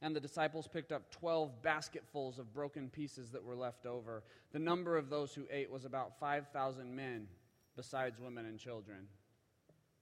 And 0.00 0.14
the 0.14 0.20
disciples 0.20 0.68
picked 0.68 0.92
up 0.92 1.10
12 1.10 1.62
basketfuls 1.62 2.38
of 2.38 2.52
broken 2.54 2.88
pieces 2.88 3.30
that 3.30 3.42
were 3.42 3.56
left 3.56 3.84
over. 3.84 4.22
The 4.52 4.58
number 4.58 4.96
of 4.96 5.10
those 5.10 5.34
who 5.34 5.44
ate 5.50 5.70
was 5.70 5.84
about 5.84 6.20
5,000 6.20 6.94
men, 6.94 7.26
besides 7.74 8.20
women 8.20 8.46
and 8.46 8.58
children. 8.58 9.08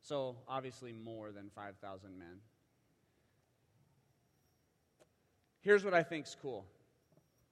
So, 0.03 0.37
obviously, 0.47 0.93
more 0.93 1.33
than 1.33 1.51
5,000 1.55 2.19
men. 2.19 2.41
Here's 5.63 5.85
what 5.85 5.95
I 5.95 6.03
think's 6.03 6.37
cool. 6.41 6.65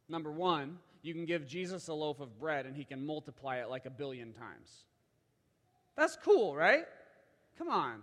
Number 0.08 0.30
one, 0.30 0.78
you 1.04 1.12
can 1.12 1.26
give 1.26 1.46
Jesus 1.46 1.88
a 1.88 1.94
loaf 1.94 2.18
of 2.20 2.38
bread 2.38 2.64
and 2.64 2.75
he 2.75 2.82
can 2.82 3.04
multiply 3.04 3.58
it 3.58 3.68
like 3.68 3.84
a 3.84 3.90
billion 3.90 4.32
times. 4.32 4.87
That's 5.96 6.16
cool, 6.16 6.56
right? 6.56 6.87
Come 7.58 7.68
on. 7.68 8.00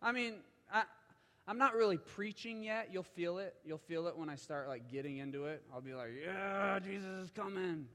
I 0.00 0.12
mean, 0.12 0.34
I, 0.72 0.84
I'm 1.48 1.58
not 1.58 1.74
really 1.74 1.98
preaching 1.98 2.62
yet. 2.62 2.90
You'll 2.92 3.02
feel 3.02 3.38
it. 3.38 3.56
You'll 3.64 3.78
feel 3.78 4.06
it 4.06 4.16
when 4.16 4.30
I 4.30 4.36
start 4.36 4.68
like 4.68 4.88
getting 4.90 5.18
into 5.18 5.46
it. 5.46 5.60
I'll 5.74 5.80
be 5.80 5.92
like, 5.92 6.10
"Yeah, 6.24 6.78
Jesus 6.78 7.24
is 7.24 7.30
coming." 7.32 7.86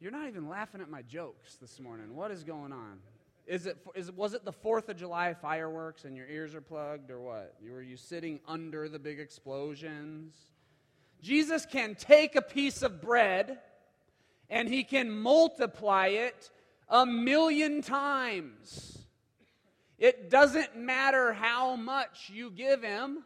You're 0.00 0.12
not 0.12 0.26
even 0.26 0.48
laughing 0.48 0.80
at 0.80 0.88
my 0.88 1.02
jokes 1.02 1.56
this 1.56 1.78
morning. 1.78 2.16
What 2.16 2.30
is 2.30 2.42
going 2.44 2.72
on? 2.72 2.98
Is 3.46 3.66
it, 3.66 3.76
is, 3.94 4.10
was 4.10 4.32
it 4.32 4.46
the 4.46 4.52
4th 4.52 4.88
of 4.88 4.96
July 4.96 5.34
fireworks 5.34 6.06
and 6.06 6.16
your 6.16 6.26
ears 6.26 6.54
are 6.54 6.62
plugged 6.62 7.10
or 7.10 7.20
what? 7.20 7.56
Were 7.62 7.82
you 7.82 7.98
sitting 7.98 8.40
under 8.48 8.88
the 8.88 8.98
big 8.98 9.20
explosions? 9.20 10.32
Jesus 11.22 11.66
can 11.66 11.94
take 11.94 12.36
a 12.36 12.42
piece 12.42 12.82
of 12.82 13.00
bread 13.00 13.58
and 14.48 14.68
he 14.68 14.84
can 14.84 15.10
multiply 15.10 16.08
it 16.08 16.50
a 16.88 17.06
million 17.06 17.82
times. 17.82 18.98
It 19.98 20.30
doesn't 20.30 20.76
matter 20.76 21.32
how 21.32 21.76
much 21.76 22.30
you 22.32 22.50
give 22.50 22.82
him, 22.82 23.24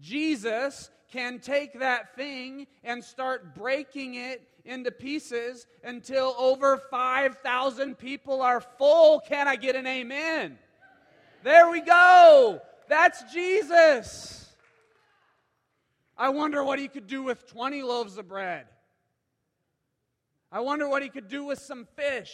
Jesus 0.00 0.90
can 1.10 1.38
take 1.38 1.78
that 1.78 2.14
thing 2.16 2.66
and 2.84 3.02
start 3.02 3.54
breaking 3.54 4.16
it 4.16 4.46
into 4.64 4.90
pieces 4.90 5.66
until 5.84 6.34
over 6.38 6.76
5,000 6.76 7.96
people 7.96 8.42
are 8.42 8.60
full. 8.60 9.20
Can 9.20 9.48
I 9.48 9.56
get 9.56 9.76
an 9.76 9.86
amen? 9.86 10.58
There 11.42 11.70
we 11.70 11.80
go. 11.80 12.60
That's 12.88 13.32
Jesus. 13.32 14.45
I 16.16 16.30
wonder 16.30 16.64
what 16.64 16.78
he 16.78 16.88
could 16.88 17.06
do 17.06 17.22
with 17.22 17.46
20 17.46 17.82
loaves 17.82 18.16
of 18.16 18.28
bread. 18.28 18.66
I 20.50 20.60
wonder 20.60 20.88
what 20.88 21.02
he 21.02 21.08
could 21.08 21.28
do 21.28 21.44
with 21.44 21.58
some 21.58 21.86
fish. 21.96 22.32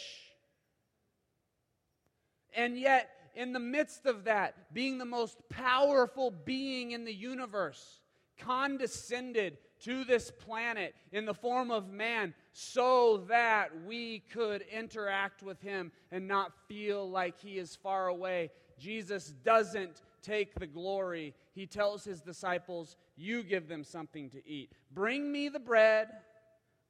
And 2.55 2.79
yet, 2.79 3.11
in 3.35 3.53
the 3.53 3.59
midst 3.59 4.07
of 4.07 4.25
that, 4.25 4.73
being 4.75 4.99
the 4.99 5.05
most 5.05 5.39
powerful 5.49 6.31
being 6.31 6.93
in 6.93 7.05
the 7.05 7.15
universe, 7.15 8.01
condescended 8.39 9.59
to 9.81 10.05
this 10.05 10.31
planet 10.31 10.95
in 11.11 11.25
the 11.25 11.35
form 11.35 11.71
of 11.71 11.91
man 11.91 12.35
so 12.53 13.25
that 13.29 13.71
we 13.85 14.21
could 14.31 14.63
interact 14.73 15.43
with 15.43 15.61
him 15.61 15.91
and 16.11 16.29
not 16.29 16.53
feel 16.69 17.09
like 17.09 17.41
he 17.41 17.59
is 17.59 17.75
far 17.75 18.09
away. 18.09 18.51
Jesus 18.79 19.35
doesn't 19.45 20.03
take 20.23 20.55
the 20.55 20.67
glory. 20.67 21.35
He 21.55 21.67
tells 21.67 22.05
his 22.05 22.21
disciples, 22.21 22.97
You 23.17 23.43
give 23.43 23.69
them 23.69 23.85
something 23.85 24.31
to 24.31 24.47
eat. 24.47 24.73
Bring 24.91 25.31
me 25.31 25.49
the 25.49 25.61
bread, 25.61 26.09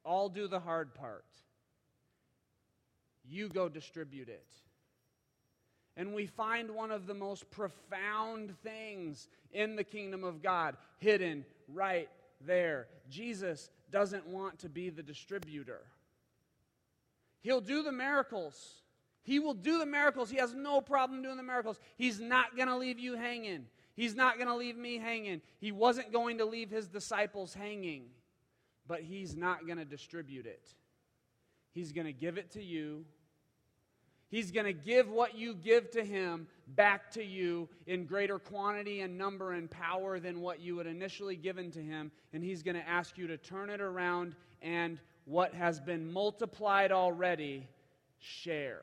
I'll 0.05 0.29
do 0.29 0.47
the 0.47 0.59
hard 0.59 0.93
part. 0.93 1.25
You 3.25 3.49
go 3.49 3.69
distribute 3.69 4.29
it. 4.29 4.47
And 5.95 6.13
we 6.13 6.25
find 6.25 6.71
one 6.71 6.91
of 6.91 7.05
the 7.05 7.13
most 7.13 7.49
profound 7.51 8.57
things 8.63 9.27
in 9.51 9.75
the 9.75 9.83
kingdom 9.83 10.23
of 10.23 10.41
God 10.41 10.75
hidden 10.97 11.45
right 11.67 12.09
there. 12.41 12.87
Jesus 13.09 13.69
doesn't 13.91 14.25
want 14.25 14.59
to 14.59 14.69
be 14.69 14.89
the 14.89 15.03
distributor. 15.03 15.81
He'll 17.41 17.61
do 17.61 17.83
the 17.83 17.91
miracles. 17.91 18.81
He 19.21 19.39
will 19.39 19.53
do 19.53 19.77
the 19.77 19.85
miracles. 19.85 20.29
He 20.29 20.37
has 20.37 20.53
no 20.53 20.81
problem 20.81 21.21
doing 21.21 21.37
the 21.37 21.43
miracles. 21.43 21.79
He's 21.95 22.19
not 22.19 22.55
going 22.55 22.69
to 22.69 22.77
leave 22.77 22.97
you 22.97 23.15
hanging. 23.15 23.67
He's 23.95 24.15
not 24.15 24.37
going 24.37 24.47
to 24.47 24.55
leave 24.55 24.77
me 24.77 24.97
hanging. 24.97 25.41
He 25.59 25.71
wasn't 25.71 26.11
going 26.11 26.39
to 26.39 26.45
leave 26.45 26.69
his 26.69 26.87
disciples 26.87 27.53
hanging, 27.53 28.05
but 28.87 29.01
he's 29.01 29.35
not 29.35 29.65
going 29.65 29.77
to 29.77 29.85
distribute 29.85 30.45
it. 30.45 30.67
He's 31.71 31.91
going 31.91 32.07
to 32.07 32.13
give 32.13 32.37
it 32.37 32.51
to 32.51 32.63
you 32.63 33.05
He's 34.33 34.49
going 34.49 34.65
to 34.65 34.73
give 34.73 35.11
what 35.11 35.37
you 35.37 35.53
give 35.53 35.91
to 35.91 36.03
him 36.03 36.47
back 36.69 37.11
to 37.11 37.23
you 37.23 37.69
in 37.85 38.05
greater 38.05 38.39
quantity 38.39 39.01
and 39.01 39.15
number 39.15 39.51
and 39.51 39.69
power 39.69 40.19
than 40.19 40.41
what 40.41 40.59
you 40.59 40.79
had 40.79 40.87
initially 40.87 41.35
given 41.35 41.69
to 41.69 41.79
him. 41.79 42.11
And 42.33 42.43
he's 42.43 42.63
going 42.63 42.73
to 42.75 42.89
ask 42.89 43.15
you 43.15 43.27
to 43.27 43.37
turn 43.37 43.69
it 43.69 43.79
around 43.79 44.33
and 44.63 44.97
what 45.25 45.53
has 45.53 45.79
been 45.79 46.11
multiplied 46.11 46.91
already, 46.91 47.67
share. 48.17 48.81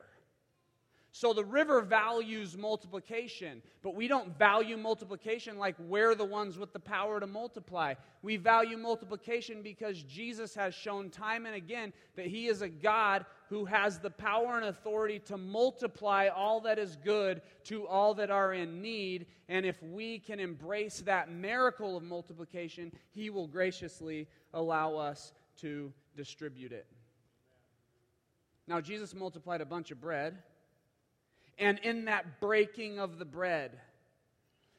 So 1.13 1.33
the 1.33 1.43
river 1.43 1.81
values 1.81 2.55
multiplication, 2.55 3.61
but 3.81 3.95
we 3.95 4.07
don't 4.07 4.37
value 4.37 4.77
multiplication 4.77 5.57
like 5.57 5.75
we're 5.77 6.15
the 6.15 6.23
ones 6.23 6.57
with 6.57 6.71
the 6.71 6.79
power 6.79 7.19
to 7.19 7.27
multiply. 7.27 7.95
We 8.21 8.37
value 8.37 8.77
multiplication 8.77 9.61
because 9.61 10.03
Jesus 10.03 10.55
has 10.55 10.73
shown 10.73 11.09
time 11.09 11.45
and 11.45 11.55
again 11.55 11.91
that 12.15 12.27
he 12.27 12.47
is 12.47 12.61
a 12.61 12.69
God 12.69 13.25
who 13.49 13.65
has 13.65 13.99
the 13.99 14.09
power 14.09 14.55
and 14.55 14.67
authority 14.67 15.19
to 15.25 15.37
multiply 15.37 16.29
all 16.33 16.61
that 16.61 16.79
is 16.79 16.95
good 17.03 17.41
to 17.65 17.85
all 17.87 18.13
that 18.13 18.31
are 18.31 18.53
in 18.53 18.81
need. 18.81 19.25
And 19.49 19.65
if 19.65 19.83
we 19.83 20.17
can 20.17 20.39
embrace 20.39 21.01
that 21.01 21.29
miracle 21.29 21.97
of 21.97 22.03
multiplication, 22.03 22.89
he 23.09 23.29
will 23.29 23.47
graciously 23.47 24.29
allow 24.53 24.95
us 24.95 25.33
to 25.57 25.91
distribute 26.15 26.71
it. 26.71 26.87
Now, 28.65 28.79
Jesus 28.79 29.13
multiplied 29.13 29.59
a 29.59 29.65
bunch 29.65 29.91
of 29.91 29.99
bread. 29.99 30.37
And 31.61 31.77
in 31.79 32.05
that 32.05 32.41
breaking 32.41 32.97
of 32.97 33.19
the 33.19 33.25
bread, 33.25 33.79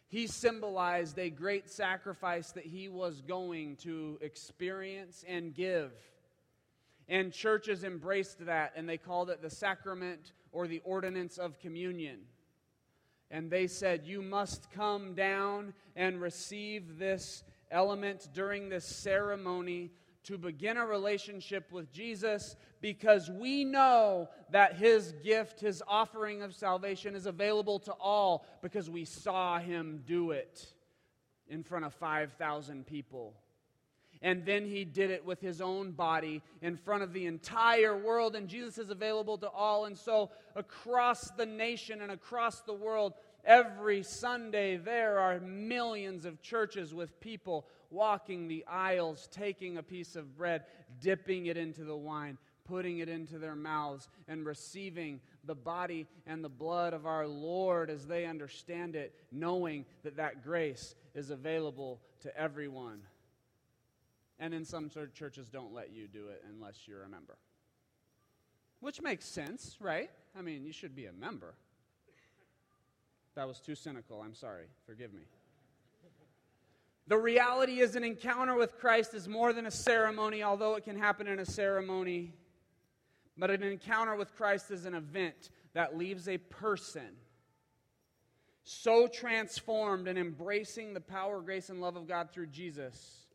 he 0.09 0.27
symbolized 0.27 1.17
a 1.17 1.31
great 1.31 1.71
sacrifice 1.71 2.51
that 2.53 2.67
he 2.67 2.89
was 2.89 3.23
going 3.23 3.77
to 3.77 4.19
experience 4.21 5.25
and 5.27 5.55
give. 5.55 5.93
And 7.09 7.33
churches 7.33 7.85
embraced 7.85 8.45
that 8.47 8.73
and 8.75 8.89
they 8.89 8.99
called 8.99 9.31
it 9.31 9.41
the 9.41 9.49
sacrament 9.49 10.33
or 10.51 10.67
the 10.67 10.83
ordinance 10.85 11.39
of 11.39 11.61
communion. 11.61 12.19
And 13.31 13.49
they 13.49 13.69
said, 13.69 14.05
You 14.05 14.21
must 14.21 14.71
come 14.73 15.15
down 15.15 15.75
and 15.95 16.21
receive 16.21 16.99
this 16.99 17.45
element 17.71 18.29
during 18.35 18.69
this 18.69 18.85
ceremony 18.85 19.93
to 20.25 20.39
begin 20.39 20.77
a 20.77 20.87
relationship 20.87 21.73
with 21.73 21.93
Jesus 21.93 22.57
because 22.81 23.31
we 23.31 23.65
know 23.65 24.29
that 24.51 24.77
his 24.77 25.13
gift, 25.25 25.61
his 25.61 25.83
offering 25.87 26.43
of 26.43 26.55
salvation, 26.55 27.15
is 27.15 27.27
available 27.27 27.79
to 27.81 27.93
all 27.93 28.47
because 28.63 28.89
we 28.89 29.05
saw 29.05 29.59
him 29.59 30.03
do 30.07 30.31
it 30.31 30.67
in 31.49 31.63
front 31.63 31.85
of 31.85 31.93
5,000 31.95 32.87
people. 32.87 33.35
And 34.23 34.47
then 34.47 34.65
he 34.65 34.85
did 34.85 35.11
it 35.11 35.25
with 35.25 35.41
his 35.41 35.61
own 35.61 35.91
body 35.91 36.43
in 36.61 36.77
front 36.77 37.03
of 37.03 37.13
the 37.13 37.27
entire 37.27 37.97
world, 37.97 38.37
and 38.37 38.49
Jesus 38.49 38.79
is 38.79 38.91
available 38.91 39.37
to 39.39 39.49
all. 39.49 39.87
And 39.87 39.99
so, 39.99 40.31
across 40.55 41.31
the 41.31 41.47
nation 41.47 42.01
and 42.01 42.13
across 42.13 42.61
the 42.61 42.73
world, 42.73 43.15
every 43.45 44.05
Sunday 44.05 44.77
there 44.77 45.19
are 45.19 45.41
millions 45.41 46.25
of 46.25 46.41
churches 46.41 46.95
with 46.95 47.19
people 47.21 47.67
walking 47.93 48.49
the 48.49 48.65
aisles, 48.67 49.29
taking 49.31 49.77
a 49.77 49.83
piece 49.83 50.17
of 50.17 50.37
bread, 50.37 50.65
dipping 51.01 51.47
it 51.47 51.57
into 51.57 51.85
the 51.85 51.97
wine, 51.97 52.39
putting 52.65 52.99
it 52.99 53.09
into 53.09 53.39
their 53.39 53.55
mouths, 53.55 54.09
and 54.29 54.47
receiving 54.47 55.21
the 55.45 55.55
body 55.55 56.07
and 56.27 56.43
the 56.43 56.49
blood 56.49 56.95
of 56.95 57.07
our 57.07 57.27
Lord 57.27 57.91
as 57.91 58.07
they 58.07 58.25
understand 58.25 58.97
it, 58.97 59.15
knowing 59.31 59.85
that 60.05 60.17
that 60.17 60.43
grace 60.43 60.95
is 61.15 61.31
available 61.31 62.01
to 62.21 62.37
everyone. 62.37 63.03
And 64.39 64.55
in 64.55 64.65
some 64.65 64.91
churches, 65.15 65.49
don't 65.49 65.73
let 65.73 65.93
you 65.93 66.09
do 66.09 66.29
it 66.29 66.43
unless 66.49 66.89
you're 66.89 67.05
a 67.05 67.09
member. 67.09 67.37
Which 68.81 69.01
makes 69.01 69.25
sense, 69.25 69.77
right? 69.81 70.11
I 70.37 70.43
mean, 70.43 70.65
you 70.65 70.73
should 70.73 70.97
be 70.97 71.07
a 71.07 71.13
member. 71.13 71.55
That 73.35 73.47
was 73.47 73.61
too 73.61 73.75
cynical. 73.75 74.21
I'm 74.21 74.35
sorry. 74.35 74.65
Forgive 74.87 75.13
me. 75.13 75.23
The 77.09 77.19
reality 77.19 77.81
is, 77.81 77.97
an 77.97 78.05
encounter 78.05 78.55
with 78.55 78.79
Christ 78.79 79.15
is 79.15 79.29
more 79.29 79.53
than 79.53 79.67
a 79.67 79.71
ceremony, 79.71 80.43
although 80.43 80.77
it 80.77 80.85
can 80.85 80.97
happen 80.97 81.27
in 81.27 81.41
a 81.41 81.47
ceremony. 81.47 82.35
But 83.37 83.51
an 83.51 83.63
encounter 83.63 84.15
with 84.15 84.35
Christ 84.37 84.71
is 84.71 84.85
an 84.85 84.95
event 84.95 85.51
that 85.75 85.97
leaves 85.97 86.29
a 86.29 86.39
person 86.39 87.17
so 88.65 89.09
transformed 89.09 90.07
and 90.07 90.19
embracing 90.19 90.95
the 90.95 91.01
power, 91.01 91.41
grace, 91.41 91.69
and 91.69 91.81
love 91.81 91.97
of 91.97 92.07
God 92.07 92.31
through 92.31 92.47
Jesus, 92.47 93.27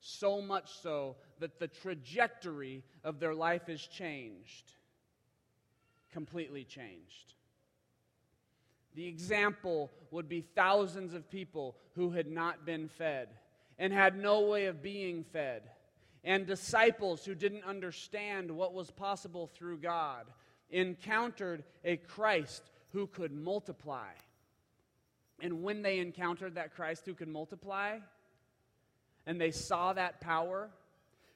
so 0.00 0.40
much 0.40 0.70
so 0.80 1.16
that 1.40 1.58
the 1.58 1.68
trajectory 1.68 2.84
of 3.02 3.18
their 3.18 3.34
life 3.34 3.68
is 3.68 3.84
changed. 3.86 4.72
Completely 6.12 6.64
changed. 6.64 7.34
The 8.94 9.06
example 9.06 9.90
would 10.10 10.28
be 10.28 10.40
thousands 10.40 11.14
of 11.14 11.30
people 11.30 11.76
who 11.94 12.10
had 12.10 12.28
not 12.28 12.64
been 12.64 12.88
fed 12.88 13.28
and 13.78 13.92
had 13.92 14.16
no 14.16 14.42
way 14.42 14.66
of 14.66 14.82
being 14.82 15.24
fed, 15.24 15.62
and 16.22 16.46
disciples 16.46 17.24
who 17.24 17.34
didn't 17.34 17.64
understand 17.64 18.50
what 18.50 18.72
was 18.72 18.90
possible 18.90 19.48
through 19.48 19.78
God 19.78 20.26
encountered 20.70 21.64
a 21.84 21.96
Christ 21.96 22.70
who 22.92 23.08
could 23.08 23.32
multiply. 23.32 24.10
And 25.40 25.62
when 25.64 25.82
they 25.82 25.98
encountered 25.98 26.54
that 26.54 26.74
Christ 26.74 27.04
who 27.04 27.14
could 27.14 27.28
multiply, 27.28 27.98
and 29.26 29.40
they 29.40 29.50
saw 29.50 29.92
that 29.92 30.20
power, 30.20 30.70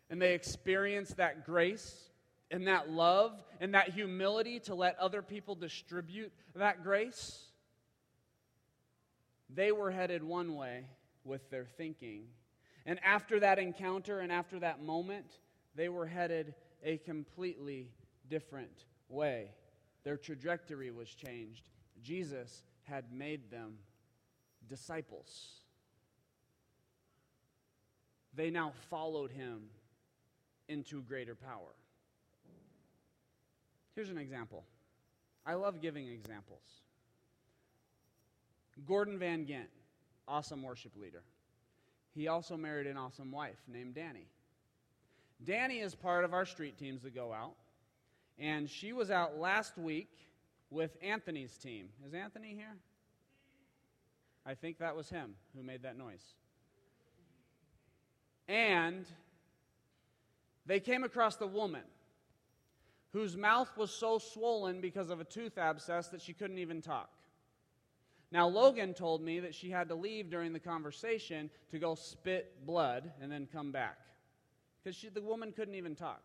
and 0.09 0.23
they 0.23 0.35
experienced 0.35 1.17
that 1.17 1.45
grace, 1.45 2.11
and 2.51 2.69
that 2.69 2.89
love, 2.89 3.33
and 3.61 3.75
that 3.75 3.91
humility 3.91 4.61
to 4.61 4.75
let 4.75 4.99
other 4.99 5.23
people 5.23 5.55
distribute 5.55 6.33
that 6.55 6.83
grace, 6.83 7.48
they 9.49 9.73
were 9.73 9.91
headed 9.91 10.23
one 10.23 10.55
way 10.55 10.85
with 11.25 11.51
their 11.51 11.65
thinking. 11.65 12.25
And 12.87 12.99
after 13.05 13.41
that 13.41 13.59
encounter 13.59 14.21
and 14.21 14.33
after 14.33 14.59
that 14.61 14.83
moment, 14.83 15.27
they 15.75 15.89
were 15.89 16.07
headed 16.07 16.55
a 16.83 16.99
completely 16.99 17.91
different 18.29 18.85
way. 19.09 19.51
Their 20.05 20.17
trajectory 20.17 20.91
was 20.91 21.09
changed. 21.09 21.69
Jesus 22.03 22.63
had 22.85 23.13
made 23.13 23.51
them 23.51 23.79
disciples. 24.69 25.63
They 28.35 28.51
now 28.51 28.73
followed 28.89 29.33
him 29.33 29.65
into 30.69 31.03
greater 31.03 31.35
power. 31.35 31.75
Here's 33.95 34.11
an 34.11 34.19
example. 34.19 34.65
I 35.45 35.55
love 35.55 35.81
giving 35.81 36.07
examples. 36.07 36.63
Gordon 38.87 39.19
Van 39.19 39.47
Gent, 39.47 39.69
awesome 40.27 40.63
worship 40.63 40.93
leader. 41.01 41.23
He 42.15 42.29
also 42.29 42.57
married 42.57 42.87
an 42.87 42.97
awesome 42.97 43.31
wife 43.31 43.59
named 43.67 43.95
Danny. 43.95 44.27
Danny 45.45 45.79
is 45.79 45.95
part 45.95 46.25
of 46.25 46.35
our 46.35 46.45
street 46.45 46.79
teams 46.79 47.03
that 47.03 47.15
go 47.15 47.33
out, 47.33 47.55
and 48.39 48.69
she 48.69 48.93
was 48.93 49.11
out 49.11 49.39
last 49.39 49.79
week 49.79 50.11
with 50.71 50.97
Anthony's 51.03 51.57
team. 51.57 51.89
Is 52.07 52.15
Anthony 52.15 52.55
here? 52.55 52.77
I 54.45 54.55
think 54.55 54.79
that 54.79 54.97
was 54.97 55.09
him 55.09 55.35
who 55.57 55.63
made 55.63 55.83
that 55.83 55.97
noise. 55.97 56.23
And 58.49 59.05
they 60.67 60.81
came 60.81 61.05
across 61.05 61.37
the 61.37 61.47
woman 61.47 61.83
whose 63.13 63.37
mouth 63.37 63.71
was 63.77 63.91
so 63.91 64.19
swollen 64.19 64.81
because 64.81 65.11
of 65.11 65.21
a 65.21 65.25
tooth 65.25 65.59
abscess 65.59 66.09
that 66.09 66.21
she 66.21 66.33
couldn't 66.33 66.59
even 66.59 66.81
talk. 66.81 67.11
Now, 68.31 68.47
Logan 68.47 68.93
told 68.93 69.23
me 69.23 69.41
that 69.41 69.55
she 69.55 69.71
had 69.71 69.89
to 69.89 69.95
leave 69.95 70.31
during 70.31 70.53
the 70.53 70.61
conversation 70.61 71.51
to 71.71 71.79
go 71.79 71.95
spit 71.95 72.67
blood 72.67 73.11
and 73.23 73.33
then 73.33 73.49
come 73.51 73.73
back 73.73 73.99
because 74.85 75.01
the 75.15 75.23
woman 75.23 75.53
couldn't 75.53 75.75
even 75.75 75.95
talk. 75.95 76.23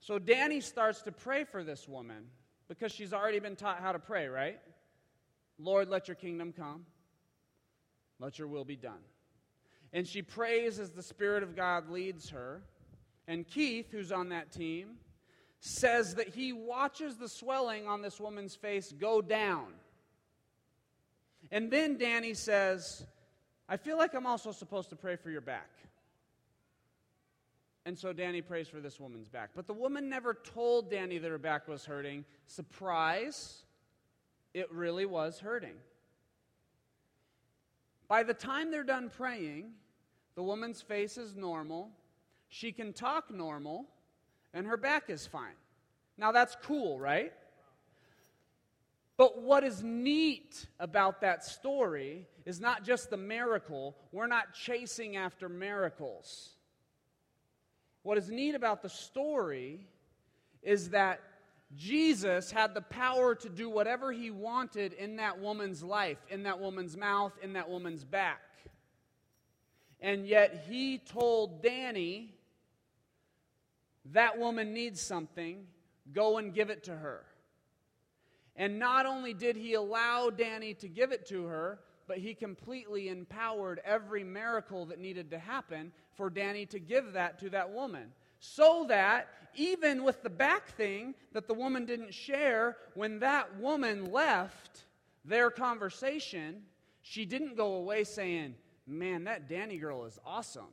So 0.00 0.18
Danny 0.18 0.60
starts 0.60 1.02
to 1.02 1.12
pray 1.12 1.44
for 1.44 1.64
this 1.64 1.88
woman 1.88 2.24
because 2.68 2.92
she's 2.92 3.12
already 3.12 3.40
been 3.40 3.56
taught 3.56 3.80
how 3.80 3.92
to 3.92 3.98
pray, 3.98 4.26
right? 4.26 4.58
Lord, 5.58 5.88
let 5.88 6.08
your 6.08 6.14
kingdom 6.14 6.52
come, 6.52 6.86
let 8.18 8.38
your 8.38 8.48
will 8.48 8.64
be 8.64 8.76
done. 8.76 9.02
And 9.92 10.06
she 10.06 10.22
prays 10.22 10.80
as 10.80 10.90
the 10.90 11.02
Spirit 11.02 11.42
of 11.42 11.54
God 11.54 11.88
leads 11.88 12.30
her. 12.30 12.62
And 13.28 13.46
Keith, 13.46 13.92
who's 13.92 14.12
on 14.12 14.30
that 14.30 14.52
team, 14.52 14.96
says 15.60 16.16
that 16.16 16.28
he 16.28 16.52
watches 16.52 17.16
the 17.16 17.28
swelling 17.28 17.86
on 17.86 18.02
this 18.02 18.20
woman's 18.20 18.54
face 18.54 18.92
go 18.92 19.22
down. 19.22 19.68
And 21.54 21.70
then 21.70 21.96
Danny 21.96 22.34
says, 22.34 23.06
I 23.68 23.76
feel 23.76 23.96
like 23.96 24.12
I'm 24.12 24.26
also 24.26 24.50
supposed 24.50 24.90
to 24.90 24.96
pray 24.96 25.14
for 25.14 25.30
your 25.30 25.40
back. 25.40 25.70
And 27.86 27.96
so 27.96 28.12
Danny 28.12 28.42
prays 28.42 28.66
for 28.66 28.80
this 28.80 28.98
woman's 28.98 29.28
back. 29.28 29.50
But 29.54 29.68
the 29.68 29.72
woman 29.72 30.08
never 30.08 30.34
told 30.34 30.90
Danny 30.90 31.16
that 31.18 31.30
her 31.30 31.38
back 31.38 31.68
was 31.68 31.84
hurting. 31.84 32.24
Surprise, 32.48 33.62
it 34.52 34.68
really 34.72 35.06
was 35.06 35.38
hurting. 35.38 35.76
By 38.08 38.24
the 38.24 38.34
time 38.34 38.72
they're 38.72 38.82
done 38.82 39.08
praying, 39.08 39.74
the 40.34 40.42
woman's 40.42 40.82
face 40.82 41.16
is 41.16 41.36
normal, 41.36 41.88
she 42.48 42.72
can 42.72 42.92
talk 42.92 43.30
normal, 43.30 43.86
and 44.52 44.66
her 44.66 44.76
back 44.76 45.08
is 45.08 45.24
fine. 45.24 45.54
Now 46.18 46.32
that's 46.32 46.56
cool, 46.64 46.98
right? 46.98 47.32
But 49.16 49.40
what 49.40 49.62
is 49.62 49.82
neat 49.82 50.66
about 50.80 51.20
that 51.20 51.44
story 51.44 52.26
is 52.44 52.60
not 52.60 52.84
just 52.84 53.10
the 53.10 53.16
miracle. 53.16 53.96
We're 54.10 54.26
not 54.26 54.54
chasing 54.54 55.16
after 55.16 55.48
miracles. 55.48 56.50
What 58.02 58.18
is 58.18 58.28
neat 58.28 58.54
about 58.54 58.82
the 58.82 58.88
story 58.88 59.86
is 60.62 60.90
that 60.90 61.20
Jesus 61.76 62.50
had 62.50 62.74
the 62.74 62.80
power 62.80 63.34
to 63.36 63.48
do 63.48 63.70
whatever 63.70 64.12
he 64.12 64.30
wanted 64.30 64.92
in 64.92 65.16
that 65.16 65.40
woman's 65.40 65.82
life, 65.82 66.18
in 66.28 66.42
that 66.44 66.60
woman's 66.60 66.96
mouth, 66.96 67.32
in 67.42 67.54
that 67.54 67.68
woman's 67.68 68.04
back. 68.04 68.40
And 70.00 70.26
yet 70.26 70.66
he 70.68 70.98
told 70.98 71.62
Danny, 71.62 72.34
that 74.12 74.38
woman 74.38 74.74
needs 74.74 75.00
something, 75.00 75.66
go 76.12 76.38
and 76.38 76.52
give 76.52 76.68
it 76.68 76.84
to 76.84 76.94
her. 76.94 77.24
And 78.56 78.78
not 78.78 79.06
only 79.06 79.34
did 79.34 79.56
he 79.56 79.74
allow 79.74 80.30
Danny 80.30 80.74
to 80.74 80.88
give 80.88 81.12
it 81.12 81.26
to 81.28 81.46
her, 81.46 81.80
but 82.06 82.18
he 82.18 82.34
completely 82.34 83.08
empowered 83.08 83.80
every 83.84 84.24
miracle 84.24 84.86
that 84.86 84.98
needed 84.98 85.30
to 85.30 85.38
happen 85.38 85.92
for 86.16 86.30
Danny 86.30 86.66
to 86.66 86.78
give 86.78 87.14
that 87.14 87.38
to 87.40 87.50
that 87.50 87.70
woman. 87.70 88.12
So 88.38 88.84
that 88.88 89.28
even 89.56 90.04
with 90.04 90.22
the 90.22 90.30
back 90.30 90.68
thing 90.76 91.14
that 91.32 91.48
the 91.48 91.54
woman 91.54 91.86
didn't 91.86 92.12
share, 92.12 92.76
when 92.94 93.20
that 93.20 93.58
woman 93.58 94.12
left 94.12 94.84
their 95.24 95.50
conversation, 95.50 96.62
she 97.02 97.24
didn't 97.24 97.56
go 97.56 97.74
away 97.74 98.04
saying, 98.04 98.54
Man, 98.86 99.24
that 99.24 99.48
Danny 99.48 99.78
girl 99.78 100.04
is 100.04 100.18
awesome. 100.26 100.68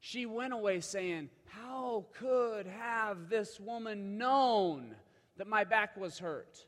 She 0.00 0.24
went 0.24 0.54
away 0.54 0.80
saying, 0.80 1.28
How 1.44 2.06
could 2.14 2.66
have 2.66 3.28
this 3.28 3.60
woman 3.60 4.16
known 4.16 4.94
that 5.38 5.46
my 5.46 5.64
back 5.64 5.96
was 5.96 6.18
hurt? 6.18 6.66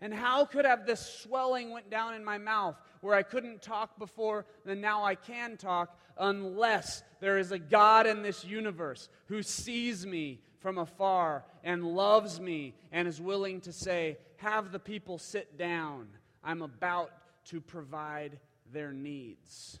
And 0.00 0.12
how 0.12 0.44
could 0.44 0.64
have 0.64 0.84
this 0.84 1.00
swelling 1.22 1.70
went 1.70 1.88
down 1.88 2.14
in 2.14 2.24
my 2.24 2.36
mouth 2.36 2.76
where 3.02 3.14
I 3.14 3.22
couldn't 3.22 3.62
talk 3.62 3.98
before, 4.00 4.46
and 4.66 4.80
now 4.80 5.04
I 5.04 5.14
can 5.14 5.56
talk, 5.56 5.96
unless 6.18 7.04
there 7.20 7.38
is 7.38 7.52
a 7.52 7.58
God 7.58 8.08
in 8.08 8.22
this 8.22 8.44
universe 8.44 9.08
who 9.26 9.44
sees 9.44 10.04
me 10.04 10.40
from 10.58 10.78
afar 10.78 11.44
and 11.62 11.84
loves 11.84 12.40
me 12.40 12.74
and 12.90 13.06
is 13.06 13.20
willing 13.20 13.60
to 13.60 13.72
say, 13.72 14.18
Have 14.38 14.72
the 14.72 14.78
people 14.80 15.18
sit 15.18 15.56
down. 15.56 16.08
I'm 16.42 16.62
about 16.62 17.12
to 17.46 17.60
provide 17.60 18.40
their 18.72 18.92
needs. 18.92 19.78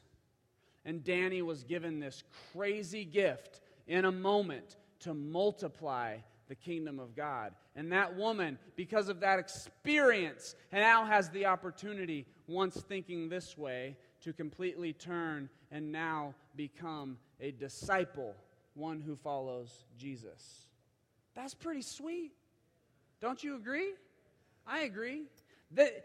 And 0.84 1.02
Danny 1.02 1.42
was 1.42 1.64
given 1.64 1.98
this 1.98 2.22
crazy 2.52 3.04
gift 3.04 3.60
in 3.86 4.04
a 4.04 4.12
moment 4.12 4.76
to 5.00 5.14
multiply 5.14 6.18
the 6.48 6.54
kingdom 6.54 6.98
of 6.98 7.14
God. 7.14 7.52
And 7.74 7.92
that 7.92 8.16
woman, 8.16 8.58
because 8.76 9.08
of 9.08 9.20
that 9.20 9.38
experience, 9.38 10.54
now 10.72 11.04
has 11.04 11.30
the 11.30 11.46
opportunity, 11.46 12.26
once 12.46 12.76
thinking 12.76 13.28
this 13.28 13.56
way, 13.56 13.96
to 14.22 14.32
completely 14.32 14.92
turn 14.92 15.48
and 15.70 15.90
now 15.90 16.34
become 16.54 17.18
a 17.40 17.50
disciple, 17.50 18.34
one 18.74 19.00
who 19.00 19.16
follows 19.16 19.84
Jesus. 19.98 20.66
That's 21.34 21.54
pretty 21.54 21.82
sweet. 21.82 22.32
Don't 23.20 23.42
you 23.42 23.56
agree? 23.56 23.94
I 24.66 24.80
agree. 24.80 25.24
That 25.72 26.04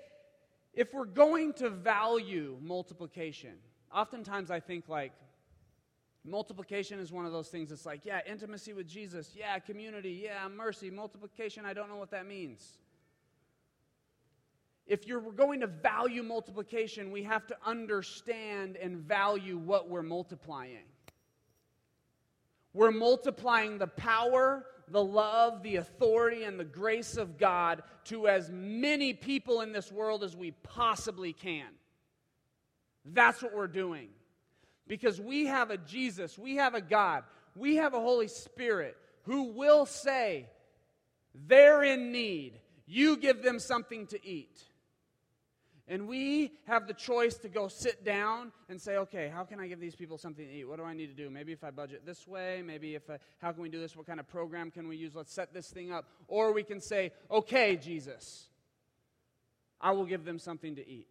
if 0.73 0.93
we're 0.93 1.05
going 1.05 1.53
to 1.53 1.69
value 1.69 2.57
multiplication, 2.61 3.55
oftentimes 3.93 4.51
I 4.51 4.59
think 4.59 4.87
like, 4.87 5.11
Multiplication 6.27 6.99
is 6.99 7.11
one 7.11 7.25
of 7.25 7.31
those 7.31 7.47
things 7.47 7.69
that's 7.69 7.85
like, 7.85 8.03
yeah, 8.03 8.19
intimacy 8.29 8.73
with 8.73 8.85
Jesus, 8.85 9.31
yeah, 9.33 9.57
community, 9.59 10.21
yeah, 10.23 10.45
mercy. 10.49 10.89
Multiplication, 10.89 11.65
I 11.65 11.73
don't 11.73 11.87
know 11.89 11.95
what 11.95 12.11
that 12.11 12.27
means. 12.27 12.79
If 14.85 15.07
you're 15.07 15.21
going 15.21 15.61
to 15.61 15.67
value 15.67 16.23
multiplication, 16.23 17.11
we 17.11 17.23
have 17.23 17.47
to 17.47 17.57
understand 17.65 18.75
and 18.75 18.97
value 18.97 19.57
what 19.57 19.89
we're 19.89 20.03
multiplying. 20.03 20.85
We're 22.73 22.91
multiplying 22.91 23.77
the 23.77 23.87
power, 23.87 24.65
the 24.89 25.03
love, 25.03 25.63
the 25.63 25.77
authority, 25.77 26.43
and 26.43 26.59
the 26.59 26.65
grace 26.65 27.15
of 27.15 27.37
God 27.37 27.83
to 28.05 28.27
as 28.27 28.49
many 28.51 29.13
people 29.13 29.61
in 29.61 29.71
this 29.71 29.91
world 29.91 30.23
as 30.23 30.35
we 30.35 30.51
possibly 30.51 31.31
can. 31.31 31.67
That's 33.05 33.41
what 33.41 33.55
we're 33.55 33.67
doing. 33.67 34.09
Because 34.87 35.19
we 35.19 35.45
have 35.45 35.69
a 35.69 35.77
Jesus, 35.77 36.37
we 36.37 36.55
have 36.55 36.73
a 36.73 36.81
God, 36.81 37.23
we 37.55 37.75
have 37.75 37.93
a 37.93 37.99
Holy 37.99 38.27
Spirit 38.27 38.95
who 39.23 39.51
will 39.51 39.85
say, 39.85 40.47
they're 41.33 41.83
in 41.83 42.11
need. 42.11 42.59
You 42.85 43.17
give 43.17 43.43
them 43.43 43.59
something 43.59 44.07
to 44.07 44.25
eat. 44.25 44.61
And 45.89 46.07
we 46.07 46.51
have 46.65 46.87
the 46.87 46.93
choice 46.93 47.35
to 47.37 47.47
go 47.47 47.69
sit 47.69 48.03
down 48.03 48.51
and 48.67 48.81
say, 48.81 48.97
okay, 48.97 49.31
how 49.33 49.45
can 49.45 49.59
I 49.59 49.67
give 49.67 49.79
these 49.79 49.95
people 49.95 50.17
something 50.17 50.45
to 50.45 50.51
eat? 50.51 50.65
What 50.65 50.77
do 50.77 50.83
I 50.83 50.93
need 50.93 51.07
to 51.07 51.13
do? 51.13 51.29
Maybe 51.29 51.53
if 51.53 51.63
I 51.63 51.71
budget 51.71 52.05
this 52.05 52.27
way, 52.27 52.61
maybe 52.65 52.95
if 52.95 53.09
I, 53.09 53.19
how 53.41 53.53
can 53.53 53.61
we 53.61 53.69
do 53.69 53.79
this? 53.79 53.95
What 53.95 54.05
kind 54.05 54.19
of 54.19 54.27
program 54.27 54.69
can 54.69 54.89
we 54.89 54.97
use? 54.97 55.15
Let's 55.15 55.33
set 55.33 55.53
this 55.53 55.69
thing 55.69 55.93
up. 55.93 56.05
Or 56.27 56.51
we 56.51 56.63
can 56.63 56.81
say, 56.81 57.13
okay, 57.31 57.77
Jesus, 57.77 58.47
I 59.79 59.91
will 59.91 60.05
give 60.05 60.25
them 60.25 60.39
something 60.39 60.75
to 60.75 60.85
eat. 60.85 61.07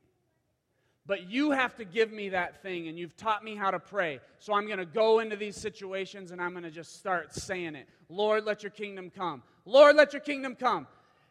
But 1.07 1.31
you 1.31 1.53
have 1.53 1.77
to 1.77 1.85
give 1.85 2.11
me 2.11 2.31
that 2.31 2.63
thing, 2.63 2.89
and 2.89 2.99
you've 2.99 3.17
taught 3.17 3.45
me 3.45 3.55
how 3.55 3.71
to 3.71 3.79
pray. 3.79 4.21
So 4.39 4.55
I'm 4.55 4.67
going 4.67 4.79
to 4.79 4.85
go 4.87 5.21
into 5.21 5.37
these 5.37 5.57
situations 5.57 6.33
and 6.33 6.43
I'm 6.43 6.51
going 6.51 6.65
to 6.65 6.71
just 6.71 6.97
start 6.97 7.33
saying 7.33 7.77
it. 7.77 7.89
Lord, 8.09 8.45
let 8.45 8.63
your 8.63 8.71
kingdom 8.71 9.11
come. 9.11 9.43
Lord, 9.65 9.97
let 9.97 10.13
your 10.13 10.21
kingdom 10.21 10.57
come. 10.57 10.87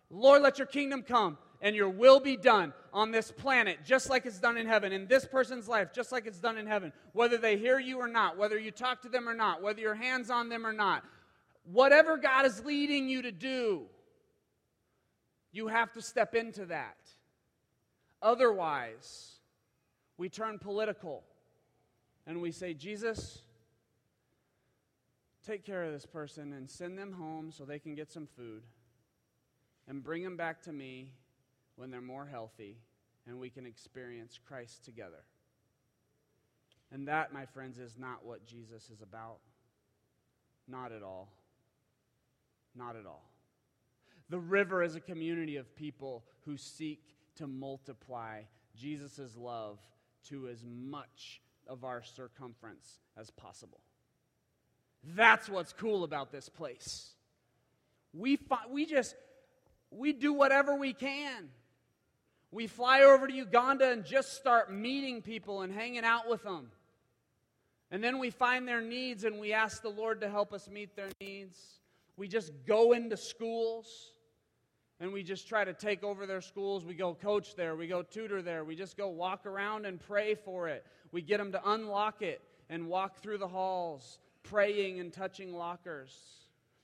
Lord, 0.09 0.43
let 0.43 0.59
your 0.59 0.67
kingdom 0.67 1.01
come, 1.01 1.37
and 1.61 1.75
your 1.75 1.89
will 1.89 2.19
be 2.19 2.37
done 2.37 2.73
on 2.93 3.11
this 3.11 3.31
planet, 3.31 3.79
just 3.83 4.09
like 4.09 4.25
it's 4.25 4.39
done 4.39 4.55
in 4.55 4.67
heaven, 4.67 4.93
in 4.93 5.07
this 5.07 5.25
person's 5.25 5.67
life, 5.67 5.91
just 5.93 6.11
like 6.11 6.25
it's 6.25 6.39
done 6.39 6.57
in 6.57 6.67
heaven. 6.67 6.93
Whether 7.13 7.37
they 7.37 7.57
hear 7.57 7.79
you 7.79 7.97
or 7.97 8.07
not, 8.07 8.37
whether 8.37 8.57
you 8.57 8.71
talk 8.71 9.01
to 9.01 9.09
them 9.09 9.27
or 9.27 9.33
not, 9.33 9.61
whether 9.61 9.81
your 9.81 9.95
hands 9.95 10.29
on 10.29 10.47
them 10.47 10.65
or 10.65 10.73
not, 10.73 11.03
whatever 11.63 12.17
God 12.17 12.45
is 12.45 12.63
leading 12.63 13.09
you 13.09 13.23
to 13.23 13.31
do, 13.31 13.87
you 15.51 15.67
have 15.67 15.91
to 15.93 16.01
step 16.01 16.35
into 16.35 16.67
that. 16.67 16.97
Otherwise, 18.21 19.34
we 20.17 20.29
turn 20.29 20.59
political 20.59 21.23
and 22.25 22.41
we 22.41 22.51
say, 22.51 22.73
Jesus, 22.73 23.39
take 25.45 25.65
care 25.65 25.83
of 25.83 25.93
this 25.93 26.05
person 26.05 26.53
and 26.53 26.69
send 26.69 26.97
them 26.97 27.13
home 27.13 27.51
so 27.51 27.65
they 27.65 27.79
can 27.79 27.95
get 27.95 28.11
some 28.11 28.27
food 28.27 28.63
and 29.87 30.03
bring 30.03 30.23
them 30.23 30.37
back 30.37 30.61
to 30.63 30.73
me 30.73 31.11
when 31.75 31.91
they're 31.91 32.01
more 32.01 32.25
healthy 32.25 32.77
and 33.27 33.39
we 33.39 33.49
can 33.49 33.65
experience 33.65 34.39
Christ 34.47 34.85
together. 34.85 35.23
And 36.91 37.07
that, 37.07 37.33
my 37.33 37.45
friends, 37.45 37.79
is 37.79 37.97
not 37.97 38.25
what 38.25 38.45
Jesus 38.45 38.89
is 38.89 39.01
about. 39.01 39.39
Not 40.67 40.91
at 40.91 41.03
all. 41.03 41.29
Not 42.75 42.95
at 42.95 43.05
all. 43.05 43.29
The 44.29 44.39
river 44.39 44.81
is 44.83 44.95
a 44.95 44.99
community 44.99 45.57
of 45.57 45.75
people 45.75 46.23
who 46.45 46.57
seek 46.57 47.15
to 47.35 47.47
multiply 47.47 48.41
Jesus' 48.75 49.35
love 49.37 49.79
to 50.29 50.47
as 50.47 50.65
much 50.65 51.41
of 51.67 51.83
our 51.83 52.03
circumference 52.03 52.99
as 53.17 53.29
possible. 53.31 53.79
That's 55.15 55.49
what's 55.49 55.73
cool 55.73 56.03
about 56.03 56.31
this 56.31 56.49
place. 56.49 57.13
We, 58.13 58.37
fi- 58.37 58.67
we 58.69 58.85
just, 58.85 59.15
we 59.91 60.13
do 60.13 60.33
whatever 60.33 60.75
we 60.75 60.93
can. 60.93 61.49
We 62.51 62.67
fly 62.67 63.01
over 63.01 63.27
to 63.27 63.33
Uganda 63.33 63.91
and 63.91 64.05
just 64.05 64.33
start 64.33 64.73
meeting 64.73 65.21
people 65.21 65.61
and 65.61 65.73
hanging 65.73 66.05
out 66.05 66.29
with 66.29 66.43
them. 66.43 66.71
And 67.91 68.03
then 68.03 68.19
we 68.19 68.29
find 68.29 68.67
their 68.67 68.81
needs 68.81 69.25
and 69.25 69.39
we 69.39 69.53
ask 69.53 69.81
the 69.81 69.89
Lord 69.89 70.21
to 70.21 70.29
help 70.29 70.53
us 70.53 70.69
meet 70.69 70.95
their 70.95 71.09
needs. 71.19 71.59
We 72.17 72.27
just 72.27 72.51
go 72.65 72.93
into 72.93 73.17
schools 73.17 74.11
and 74.99 75.11
we 75.11 75.23
just 75.23 75.47
try 75.47 75.63
to 75.63 75.73
take 75.73 76.03
over 76.03 76.25
their 76.25 76.41
schools. 76.41 76.85
We 76.85 76.93
go 76.93 77.13
coach 77.13 77.55
there, 77.55 77.75
we 77.75 77.87
go 77.87 78.01
tutor 78.01 78.41
there, 78.41 78.63
we 78.63 78.75
just 78.75 78.97
go 78.97 79.09
walk 79.09 79.45
around 79.45 79.85
and 79.85 79.99
pray 79.99 80.35
for 80.35 80.69
it. 80.69 80.85
We 81.11 81.21
get 81.21 81.37
them 81.37 81.51
to 81.51 81.69
unlock 81.69 82.21
it 82.21 82.41
and 82.69 82.87
walk 82.87 83.17
through 83.17 83.39
the 83.39 83.47
halls, 83.47 84.19
praying 84.43 84.99
and 84.99 85.11
touching 85.11 85.53
lockers. 85.53 86.13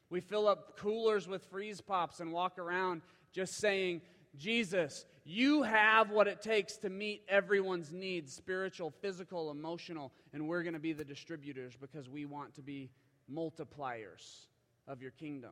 We 0.10 0.19
fill 0.19 0.47
up 0.47 0.78
coolers 0.78 1.28
with 1.28 1.45
freeze 1.45 1.80
pops 1.80 2.19
and 2.19 2.34
walk 2.34 2.60
around 2.60 3.02
just 3.32 3.56
saying, 3.56 4.02
Jesus, 4.38 5.06
you 5.24 5.63
have 5.63 6.10
what 6.10 6.28
it 6.28 6.41
takes 6.41 6.78
to 6.78 6.89
meet 6.89 7.24
everyone's 7.30 7.91
needs 7.91 8.34
spiritual, 8.34 8.91
physical, 9.02 9.52
emotional, 9.52 10.12
and 10.34 10.47
we're 10.47 10.63
going 10.63 10.74
to 10.74 10.80
be 10.80 10.93
the 10.93 11.06
distributors 11.06 11.76
because 11.80 12.10
we 12.10 12.26
want 12.26 12.56
to 12.56 12.62
be 12.62 12.89
multipliers 13.32 14.47
of 14.88 15.02
your 15.02 15.12
kingdom. 15.12 15.52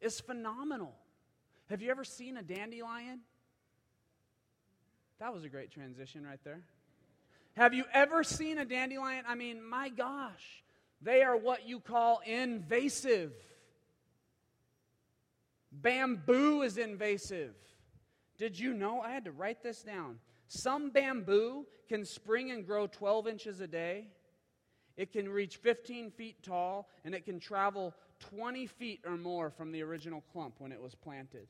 It's 0.00 0.20
phenomenal. 0.20 0.94
Have 1.72 1.80
you 1.80 1.90
ever 1.90 2.04
seen 2.04 2.36
a 2.36 2.42
dandelion? 2.42 3.20
That 5.20 5.32
was 5.32 5.44
a 5.44 5.48
great 5.48 5.70
transition 5.70 6.22
right 6.22 6.38
there. 6.44 6.60
Have 7.56 7.72
you 7.72 7.84
ever 7.94 8.22
seen 8.22 8.58
a 8.58 8.66
dandelion? 8.66 9.24
I 9.26 9.36
mean, 9.36 9.66
my 9.66 9.88
gosh, 9.88 10.62
they 11.00 11.22
are 11.22 11.34
what 11.34 11.66
you 11.66 11.80
call 11.80 12.20
invasive. 12.26 13.32
Bamboo 15.72 16.60
is 16.60 16.76
invasive. 16.76 17.54
Did 18.36 18.58
you 18.58 18.74
know? 18.74 19.00
I 19.00 19.10
had 19.12 19.24
to 19.24 19.32
write 19.32 19.62
this 19.62 19.82
down. 19.82 20.18
Some 20.48 20.90
bamboo 20.90 21.64
can 21.88 22.04
spring 22.04 22.50
and 22.50 22.66
grow 22.66 22.86
12 22.86 23.26
inches 23.26 23.60
a 23.60 23.66
day. 23.66 24.08
It 24.98 25.10
can 25.10 25.26
reach 25.26 25.56
15 25.56 26.10
feet 26.10 26.42
tall, 26.42 26.90
and 27.02 27.14
it 27.14 27.24
can 27.24 27.40
travel 27.40 27.94
20 28.20 28.66
feet 28.66 29.00
or 29.06 29.16
more 29.16 29.48
from 29.48 29.72
the 29.72 29.82
original 29.82 30.22
clump 30.34 30.56
when 30.58 30.70
it 30.70 30.82
was 30.82 30.94
planted. 30.94 31.48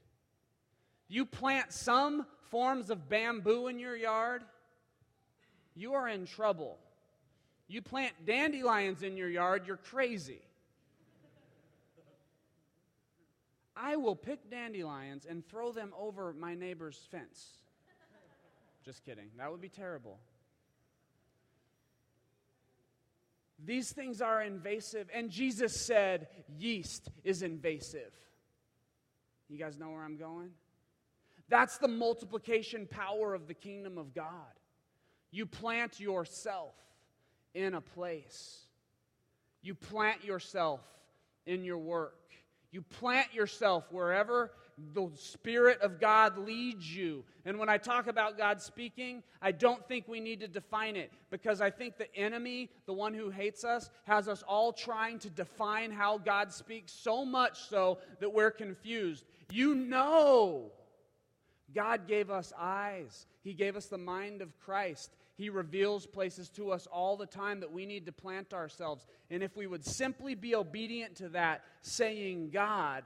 You 1.08 1.26
plant 1.26 1.72
some 1.72 2.26
forms 2.50 2.90
of 2.90 3.08
bamboo 3.08 3.68
in 3.68 3.78
your 3.78 3.96
yard, 3.96 4.42
you 5.74 5.94
are 5.94 6.08
in 6.08 6.26
trouble. 6.26 6.78
You 7.68 7.80
plant 7.80 8.12
dandelions 8.26 9.02
in 9.02 9.16
your 9.16 9.30
yard, 9.30 9.62
you're 9.66 9.78
crazy. 9.78 10.42
I 13.74 13.96
will 13.96 14.14
pick 14.14 14.50
dandelions 14.50 15.26
and 15.28 15.46
throw 15.46 15.72
them 15.72 15.92
over 15.98 16.34
my 16.34 16.54
neighbor's 16.54 16.98
fence. 17.10 17.58
Just 18.84 19.04
kidding. 19.04 19.28
That 19.38 19.50
would 19.50 19.60
be 19.60 19.68
terrible. 19.68 20.18
These 23.64 23.92
things 23.92 24.20
are 24.20 24.42
invasive, 24.42 25.08
and 25.14 25.30
Jesus 25.30 25.86
said 25.86 26.26
yeast 26.58 27.08
is 27.22 27.42
invasive. 27.42 28.12
You 29.48 29.56
guys 29.56 29.78
know 29.78 29.90
where 29.90 30.02
I'm 30.02 30.16
going? 30.16 30.50
That's 31.48 31.78
the 31.78 31.88
multiplication 31.88 32.87
power 32.87 33.35
of 33.35 33.46
the 33.46 33.55
kingdom 33.55 33.98
of 33.98 34.14
God. 34.14 34.26
You 35.31 35.46
plant 35.46 36.00
yourself 36.00 36.74
in 37.55 37.74
a 37.74 37.81
place, 37.81 38.61
you 39.62 39.74
plant 39.74 40.24
yourself 40.24 40.81
in 41.46 41.64
your 41.64 41.78
work. 41.78 42.16
You 42.72 42.81
plant 42.81 43.35
yourself 43.35 43.85
wherever 43.90 44.50
the 44.94 45.11
Spirit 45.14 45.81
of 45.83 46.00
God 46.00 46.38
leads 46.38 46.94
you. 46.94 47.22
And 47.44 47.59
when 47.59 47.68
I 47.68 47.76
talk 47.76 48.07
about 48.07 48.38
God 48.38 48.62
speaking, 48.62 49.22
I 49.42 49.52
don't 49.52 49.87
think 49.87 50.09
we 50.09 50.20
need 50.20 50.40
to 50.40 50.48
define 50.48 50.96
it 50.96 51.12
because 51.31 51.61
I 51.61 51.70
think 51.70 51.98
the 51.98 52.14
enemy, 52.16 52.70
the 52.87 52.94
one 52.94 53.12
who 53.12 53.28
hates 53.28 53.62
us, 53.62 53.90
has 54.05 54.26
us 54.26 54.42
all 54.48 54.72
trying 54.72 55.18
to 55.20 55.31
define 55.31 55.90
how 55.90 56.16
God 56.16 56.50
speaks 56.50 56.92
so 56.92 57.26
much 57.26 57.68
so 57.68 57.98
that 58.20 58.33
we're 58.33 58.50
confused. 58.50 59.24
You 59.50 59.74
know, 59.74 60.72
God 61.74 62.06
gave 62.06 62.30
us 62.30 62.52
eyes, 62.58 63.26
He 63.42 63.54
gave 63.54 63.76
us 63.76 63.87
the 63.87 63.98
mind 63.98 64.42
of 64.42 64.58
Christ. 64.61 65.11
He 65.37 65.48
reveals 65.48 66.06
places 66.06 66.50
to 66.50 66.70
us 66.70 66.87
all 66.87 67.16
the 67.16 67.26
time 67.26 67.61
that 67.61 67.72
we 67.72 67.87
need 67.87 68.06
to 68.06 68.12
plant 68.12 68.52
ourselves. 68.52 69.06
And 69.30 69.42
if 69.42 69.56
we 69.56 69.66
would 69.66 69.85
simply 69.85 70.35
be 70.35 70.54
obedient 70.54 71.16
to 71.16 71.30
that, 71.30 71.64
saying, 71.80 72.50
God, 72.50 73.02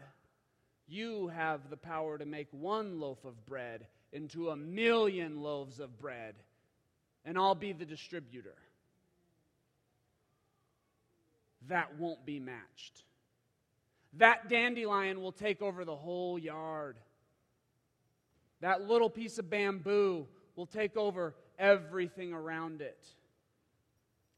you 0.88 1.28
have 1.28 1.70
the 1.70 1.76
power 1.76 2.18
to 2.18 2.26
make 2.26 2.48
one 2.50 3.00
loaf 3.00 3.24
of 3.24 3.46
bread 3.46 3.86
into 4.12 4.50
a 4.50 4.56
million 4.56 5.40
loaves 5.40 5.80
of 5.80 5.98
bread, 5.98 6.34
and 7.24 7.38
I'll 7.38 7.54
be 7.54 7.72
the 7.72 7.84
distributor. 7.84 8.54
That 11.68 11.98
won't 11.98 12.24
be 12.24 12.38
matched. 12.38 13.02
That 14.14 14.48
dandelion 14.48 15.20
will 15.20 15.32
take 15.32 15.60
over 15.60 15.84
the 15.84 15.96
whole 15.96 16.38
yard. 16.38 16.96
That 18.60 18.82
little 18.82 19.10
piece 19.10 19.38
of 19.38 19.50
bamboo 19.50 20.26
will 20.54 20.66
take 20.66 20.96
over 20.96 21.34
everything 21.58 22.32
around 22.32 22.80
it. 22.80 23.06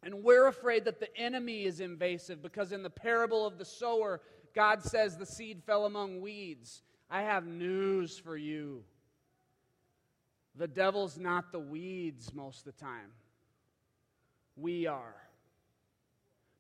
And 0.03 0.23
we're 0.23 0.47
afraid 0.47 0.85
that 0.85 1.01
the 1.01 1.15
enemy 1.17 1.65
is 1.65 1.81
invasive 1.81 2.43
because 2.43 2.73
in 2.73 2.83
the 2.83 2.91
parable 2.91 3.47
of 3.47 3.59
the 3.59 3.65
sower, 3.65 4.21
God 4.55 4.83
says 4.83 5.17
the 5.17 5.27
seed 5.27 5.63
fell 5.65 5.87
among 5.87 6.21
weeds. 6.21 6.83
I 7.11 7.23
have 7.23 7.47
news 7.47 8.19
for 8.19 8.37
you. 8.37 8.85
The 10.57 10.69
devil's 10.69 11.19
not 11.19 11.53
the 11.53 11.59
weeds 11.59 12.33
most 12.35 12.67
of 12.67 12.77
the 12.77 12.81
time. 12.81 13.13
We 14.57 14.87
are. 14.87 15.17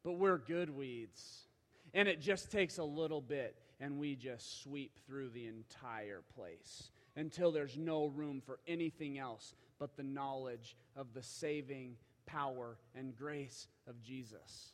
But 0.04 0.12
we're 0.12 0.38
good 0.38 0.70
weeds. 0.70 1.46
And 1.94 2.08
it 2.08 2.20
just 2.20 2.50
takes 2.50 2.78
a 2.78 2.84
little 2.84 3.20
bit, 3.20 3.56
and 3.80 3.98
we 3.98 4.14
just 4.14 4.62
sweep 4.62 4.92
through 5.06 5.30
the 5.30 5.46
entire 5.46 6.22
place 6.34 6.90
until 7.18 7.50
there's 7.50 7.76
no 7.76 8.06
room 8.06 8.40
for 8.40 8.60
anything 8.68 9.18
else 9.18 9.54
but 9.80 9.96
the 9.96 10.04
knowledge 10.04 10.76
of 10.96 11.12
the 11.14 11.22
saving 11.22 11.96
power 12.26 12.78
and 12.94 13.16
grace 13.16 13.66
of 13.88 14.00
Jesus. 14.00 14.72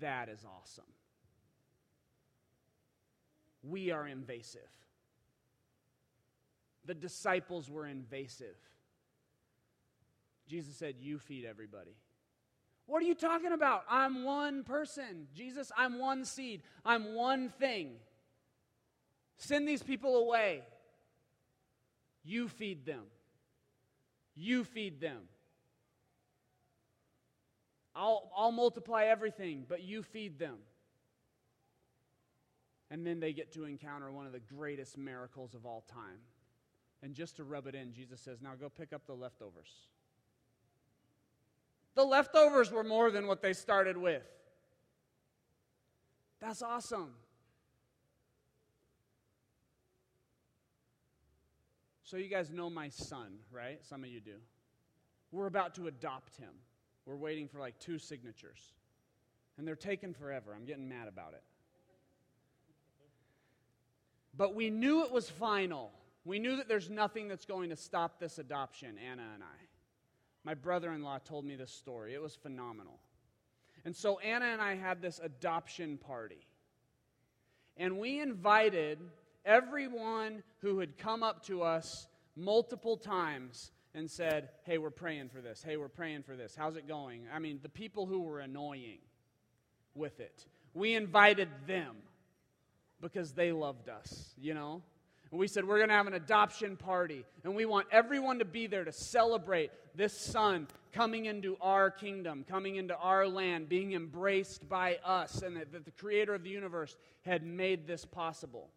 That 0.00 0.30
is 0.30 0.44
awesome. 0.44 0.84
We 3.62 3.90
are 3.90 4.06
invasive. 4.06 4.60
The 6.86 6.94
disciples 6.94 7.68
were 7.68 7.86
invasive. 7.86 8.56
Jesus 10.48 10.74
said, 10.76 10.94
You 10.98 11.18
feed 11.18 11.44
everybody. 11.44 11.94
What 12.86 13.02
are 13.02 13.06
you 13.06 13.14
talking 13.14 13.52
about? 13.52 13.84
I'm 13.88 14.24
one 14.24 14.64
person. 14.64 15.28
Jesus, 15.34 15.70
I'm 15.76 15.98
one 15.98 16.24
seed. 16.24 16.62
I'm 16.86 17.14
one 17.14 17.50
thing. 17.50 17.90
Send 19.36 19.68
these 19.68 19.82
people 19.82 20.16
away. 20.16 20.62
You 22.24 22.48
feed 22.48 22.84
them. 22.84 23.04
You 24.34 24.64
feed 24.64 25.00
them. 25.00 25.22
I'll, 27.94 28.30
I'll 28.36 28.52
multiply 28.52 29.04
everything, 29.04 29.64
but 29.68 29.82
you 29.82 30.02
feed 30.02 30.38
them. 30.38 30.58
And 32.90 33.06
then 33.06 33.20
they 33.20 33.32
get 33.32 33.52
to 33.54 33.64
encounter 33.64 34.10
one 34.10 34.26
of 34.26 34.32
the 34.32 34.40
greatest 34.40 34.98
miracles 34.98 35.54
of 35.54 35.64
all 35.64 35.84
time. 35.92 36.18
And 37.02 37.14
just 37.14 37.36
to 37.36 37.44
rub 37.44 37.66
it 37.66 37.74
in, 37.74 37.92
Jesus 37.92 38.20
says, 38.20 38.42
Now 38.42 38.54
go 38.58 38.68
pick 38.68 38.92
up 38.92 39.06
the 39.06 39.14
leftovers. 39.14 39.70
The 41.94 42.04
leftovers 42.04 42.70
were 42.70 42.84
more 42.84 43.10
than 43.10 43.26
what 43.26 43.42
they 43.42 43.52
started 43.52 43.96
with. 43.96 44.22
That's 46.40 46.62
awesome. 46.62 47.14
So, 52.10 52.16
you 52.16 52.26
guys 52.28 52.50
know 52.50 52.68
my 52.68 52.88
son, 52.88 53.34
right? 53.52 53.78
Some 53.86 54.02
of 54.02 54.10
you 54.10 54.18
do. 54.20 54.34
We're 55.30 55.46
about 55.46 55.76
to 55.76 55.86
adopt 55.86 56.36
him. 56.38 56.50
We're 57.06 57.14
waiting 57.14 57.46
for 57.46 57.60
like 57.60 57.78
two 57.78 58.00
signatures. 58.00 58.72
And 59.56 59.68
they're 59.68 59.76
taking 59.76 60.12
forever. 60.12 60.52
I'm 60.52 60.64
getting 60.64 60.88
mad 60.88 61.06
about 61.06 61.34
it. 61.34 61.44
But 64.36 64.56
we 64.56 64.70
knew 64.70 65.04
it 65.04 65.12
was 65.12 65.30
final. 65.30 65.92
We 66.24 66.40
knew 66.40 66.56
that 66.56 66.66
there's 66.66 66.90
nothing 66.90 67.28
that's 67.28 67.44
going 67.44 67.70
to 67.70 67.76
stop 67.76 68.18
this 68.18 68.38
adoption, 68.38 68.96
Anna 68.98 69.22
and 69.32 69.44
I. 69.44 69.68
My 70.42 70.54
brother 70.54 70.92
in 70.92 71.04
law 71.04 71.18
told 71.18 71.44
me 71.44 71.54
this 71.54 71.70
story. 71.70 72.12
It 72.12 72.20
was 72.20 72.34
phenomenal. 72.34 72.98
And 73.84 73.94
so 73.94 74.18
Anna 74.18 74.46
and 74.46 74.60
I 74.60 74.74
had 74.74 75.00
this 75.00 75.20
adoption 75.22 75.96
party. 75.96 76.44
And 77.76 78.00
we 78.00 78.20
invited 78.20 78.98
everyone 79.44 80.42
who 80.60 80.78
had 80.78 80.98
come 80.98 81.22
up 81.22 81.44
to 81.46 81.62
us 81.62 82.06
multiple 82.36 82.96
times 82.96 83.70
and 83.94 84.10
said, 84.10 84.50
Hey, 84.64 84.78
we're 84.78 84.90
praying 84.90 85.28
for 85.28 85.40
this. 85.40 85.62
Hey, 85.62 85.76
we're 85.76 85.88
praying 85.88 86.22
for 86.22 86.36
this. 86.36 86.54
How's 86.56 86.76
it 86.76 86.86
going? 86.86 87.22
I 87.32 87.38
mean, 87.38 87.60
the 87.62 87.68
people 87.68 88.06
who 88.06 88.20
were 88.22 88.40
annoying 88.40 88.98
with 89.94 90.20
it, 90.20 90.44
we 90.74 90.94
invited 90.94 91.48
them 91.66 91.96
because 93.00 93.32
they 93.32 93.52
loved 93.52 93.88
us, 93.88 94.34
you 94.38 94.54
know? 94.54 94.82
And 95.30 95.38
we 95.38 95.48
said, 95.48 95.64
We're 95.64 95.78
going 95.78 95.88
to 95.88 95.94
have 95.94 96.06
an 96.06 96.14
adoption 96.14 96.76
party. 96.76 97.24
And 97.44 97.54
we 97.54 97.64
want 97.64 97.86
everyone 97.90 98.38
to 98.40 98.44
be 98.44 98.66
there 98.66 98.84
to 98.84 98.92
celebrate 98.92 99.70
this 99.94 100.16
son 100.16 100.68
coming 100.92 101.26
into 101.26 101.56
our 101.60 101.90
kingdom, 101.90 102.44
coming 102.48 102.76
into 102.76 102.96
our 102.96 103.26
land, 103.28 103.68
being 103.68 103.92
embraced 103.92 104.68
by 104.68 104.98
us, 105.04 105.42
and 105.42 105.56
that, 105.56 105.72
that 105.72 105.84
the 105.84 105.90
creator 105.92 106.34
of 106.34 106.42
the 106.42 106.50
universe 106.50 106.96
had 107.22 107.44
made 107.44 107.86
this 107.86 108.04
possible. 108.04 108.70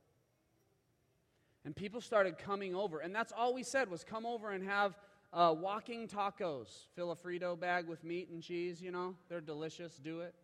And 1.66 1.76
people 1.76 2.02
started 2.02 2.38
coming 2.38 2.76
over. 2.76 3.00
And 3.00 3.16
that's 3.16 3.32
all 3.32 3.54
we 3.54 3.64
said 3.64 3.90
was 3.90 4.04
come 4.04 4.26
over 4.26 4.52
and 4.52 4.64
have 4.64 4.98
uh, 5.32 5.56
walking 5.58 6.08
tacos. 6.08 6.68
Fill 6.96 7.12
a 7.12 7.16
Frito 7.16 7.60
bag 7.60 7.88
with 7.88 8.04
meat 8.04 8.30
and 8.30 8.42
cheese, 8.42 8.82
you 8.82 8.92
know. 8.92 9.16
They're 9.30 9.42
delicious. 9.42 9.98
Do 9.98 10.22
it. 10.22 10.36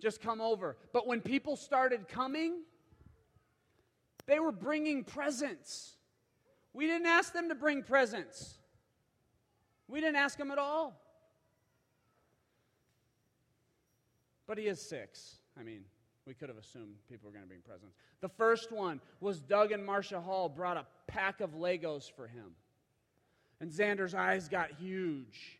Just 0.00 0.20
come 0.20 0.40
over. 0.40 0.76
But 0.92 1.06
when 1.06 1.20
people 1.20 1.56
started 1.56 2.08
coming, 2.08 2.62
they 4.26 4.40
were 4.40 4.52
bringing 4.52 5.04
presents. 5.04 5.96
We 6.72 6.86
didn't 6.86 7.06
ask 7.06 7.32
them 7.32 7.48
to 7.48 7.54
bring 7.54 7.82
presents. 7.82 8.58
We 9.88 10.00
didn't 10.00 10.16
ask 10.16 10.38
them 10.38 10.50
at 10.50 10.58
all. 10.58 11.00
But 14.46 14.58
he 14.58 14.66
is 14.66 14.80
six. 14.80 15.36
I 15.58 15.62
mean, 15.62 15.82
we 16.28 16.34
could 16.34 16.50
have 16.50 16.58
assumed 16.58 16.94
people 17.08 17.26
were 17.26 17.32
going 17.32 17.42
to 17.42 17.48
bring 17.48 17.62
presents. 17.62 17.96
The 18.20 18.28
first 18.28 18.70
one 18.70 19.00
was 19.18 19.40
Doug 19.40 19.72
and 19.72 19.84
Marcia 19.84 20.20
Hall 20.20 20.50
brought 20.50 20.76
a 20.76 20.84
pack 21.06 21.40
of 21.40 21.52
Legos 21.52 22.12
for 22.14 22.26
him. 22.26 22.54
And 23.60 23.72
Xander's 23.72 24.14
eyes 24.14 24.46
got 24.46 24.72
huge. 24.78 25.58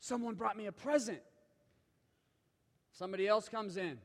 Someone 0.00 0.34
brought 0.34 0.56
me 0.56 0.66
a 0.66 0.72
present. 0.72 1.20
Somebody 2.92 3.28
else 3.28 3.48
comes 3.48 3.76
in. 3.76 3.98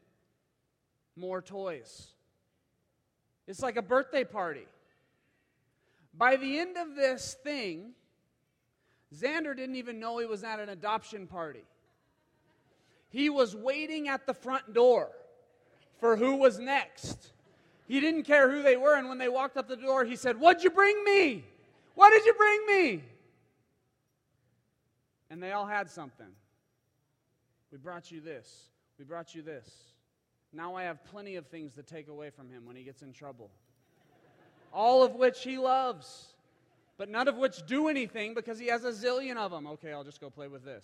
More 1.15 1.41
toys. 1.41 2.07
It's 3.47 3.61
like 3.61 3.75
a 3.75 3.81
birthday 3.81 4.23
party. 4.23 4.67
By 6.13 6.35
the 6.35 6.59
end 6.59 6.77
of 6.77 6.95
this 6.95 7.35
thing, 7.43 7.93
Xander 9.13 9.55
didn't 9.57 9.75
even 9.77 9.99
know 9.99 10.19
he 10.19 10.27
was 10.27 10.43
at 10.43 10.59
an 10.59 10.69
adoption 10.69 11.25
party. 11.25 11.63
He 13.09 13.31
was 13.31 13.55
waiting 13.55 14.07
at 14.07 14.27
the 14.27 14.35
front 14.35 14.75
door 14.75 15.09
for 16.03 16.17
who 16.17 16.35
was 16.35 16.59
next. 16.59 17.31
He 17.87 18.01
didn't 18.01 18.23
care 18.23 18.51
who 18.51 18.61
they 18.61 18.75
were, 18.75 18.97
and 18.97 19.07
when 19.07 19.19
they 19.19 19.29
walked 19.29 19.55
up 19.55 19.69
the 19.69 19.77
door, 19.77 20.03
he 20.03 20.17
said, 20.17 20.37
What'd 20.37 20.61
you 20.61 20.69
bring 20.69 21.01
me? 21.05 21.45
What 21.95 22.09
did 22.09 22.25
you 22.25 22.33
bring 22.33 22.65
me? 22.67 23.03
And 25.29 25.41
they 25.41 25.53
all 25.53 25.65
had 25.65 25.89
something. 25.89 26.27
We 27.71 27.77
brought 27.77 28.11
you 28.11 28.19
this. 28.19 28.65
We 28.99 29.05
brought 29.05 29.33
you 29.33 29.43
this. 29.43 29.69
Now 30.51 30.75
I 30.75 30.83
have 30.83 31.05
plenty 31.05 31.37
of 31.37 31.47
things 31.47 31.73
to 31.75 31.83
take 31.83 32.09
away 32.09 32.31
from 32.31 32.49
him 32.49 32.65
when 32.65 32.75
he 32.75 32.83
gets 32.83 33.01
in 33.01 33.13
trouble. 33.13 33.49
All 34.73 35.03
of 35.05 35.15
which 35.15 35.41
he 35.41 35.57
loves, 35.57 36.33
but 36.97 37.07
none 37.07 37.29
of 37.29 37.37
which 37.37 37.65
do 37.65 37.87
anything 37.87 38.33
because 38.33 38.59
he 38.59 38.67
has 38.67 38.83
a 38.83 38.91
zillion 38.91 39.37
of 39.37 39.51
them. 39.51 39.67
Okay, 39.67 39.93
I'll 39.93 40.03
just 40.03 40.19
go 40.19 40.29
play 40.29 40.49
with 40.49 40.65
this. 40.65 40.83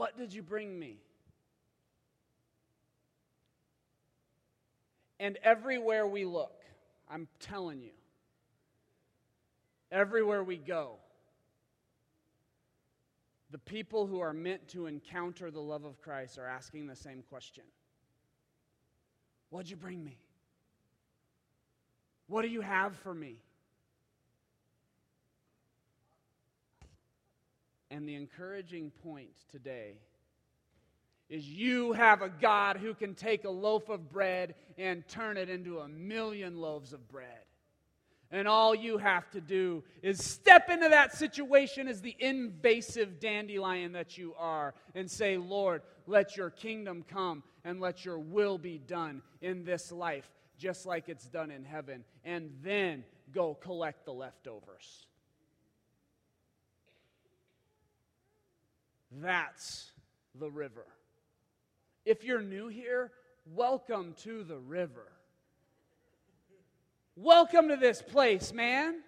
What 0.00 0.16
did 0.16 0.32
you 0.32 0.42
bring 0.42 0.78
me? 0.78 0.96
And 5.18 5.38
everywhere 5.42 6.06
we 6.06 6.24
look, 6.24 6.62
I'm 7.06 7.28
telling 7.38 7.82
you, 7.82 7.90
everywhere 9.92 10.42
we 10.42 10.56
go, 10.56 10.92
the 13.50 13.58
people 13.58 14.06
who 14.06 14.20
are 14.20 14.32
meant 14.32 14.68
to 14.68 14.86
encounter 14.86 15.50
the 15.50 15.60
love 15.60 15.84
of 15.84 16.00
Christ 16.00 16.38
are 16.38 16.46
asking 16.46 16.86
the 16.86 16.96
same 16.96 17.22
question 17.28 17.64
What'd 19.50 19.68
you 19.68 19.76
bring 19.76 20.02
me? 20.02 20.16
What 22.26 22.40
do 22.40 22.48
you 22.48 22.62
have 22.62 22.96
for 22.96 23.12
me? 23.12 23.36
And 28.00 28.08
the 28.08 28.14
encouraging 28.14 28.92
point 29.02 29.28
today 29.50 29.98
is 31.28 31.46
you 31.46 31.92
have 31.92 32.22
a 32.22 32.30
God 32.30 32.78
who 32.78 32.94
can 32.94 33.14
take 33.14 33.44
a 33.44 33.50
loaf 33.50 33.90
of 33.90 34.10
bread 34.10 34.54
and 34.78 35.06
turn 35.06 35.36
it 35.36 35.50
into 35.50 35.80
a 35.80 35.86
million 35.86 36.56
loaves 36.56 36.94
of 36.94 37.06
bread. 37.10 37.44
And 38.30 38.48
all 38.48 38.74
you 38.74 38.96
have 38.96 39.28
to 39.32 39.40
do 39.42 39.84
is 40.02 40.24
step 40.24 40.70
into 40.70 40.88
that 40.88 41.14
situation 41.14 41.88
as 41.88 42.00
the 42.00 42.16
invasive 42.18 43.20
dandelion 43.20 43.92
that 43.92 44.16
you 44.16 44.34
are 44.38 44.72
and 44.94 45.10
say, 45.10 45.36
Lord, 45.36 45.82
let 46.06 46.38
your 46.38 46.48
kingdom 46.48 47.04
come 47.06 47.42
and 47.66 47.82
let 47.82 48.06
your 48.06 48.18
will 48.18 48.56
be 48.56 48.78
done 48.78 49.20
in 49.42 49.62
this 49.62 49.92
life, 49.92 50.30
just 50.56 50.86
like 50.86 51.10
it's 51.10 51.26
done 51.26 51.50
in 51.50 51.66
heaven. 51.66 52.04
And 52.24 52.50
then 52.62 53.04
go 53.30 53.52
collect 53.52 54.06
the 54.06 54.14
leftovers. 54.14 55.06
That's 59.10 59.90
the 60.38 60.50
river. 60.50 60.86
If 62.04 62.24
you're 62.24 62.42
new 62.42 62.68
here, 62.68 63.10
welcome 63.46 64.14
to 64.22 64.44
the 64.44 64.58
river. 64.58 65.06
Welcome 67.16 67.68
to 67.68 67.76
this 67.76 68.00
place, 68.00 68.52
man. 68.52 69.00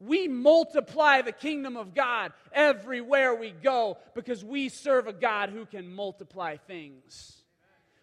We 0.00 0.26
multiply 0.26 1.20
the 1.20 1.32
kingdom 1.32 1.76
of 1.76 1.94
God 1.94 2.32
everywhere 2.52 3.34
we 3.34 3.50
go 3.50 3.98
because 4.14 4.42
we 4.42 4.70
serve 4.70 5.06
a 5.06 5.12
God 5.12 5.50
who 5.50 5.66
can 5.66 5.92
multiply 5.92 6.56
things. 6.56 7.42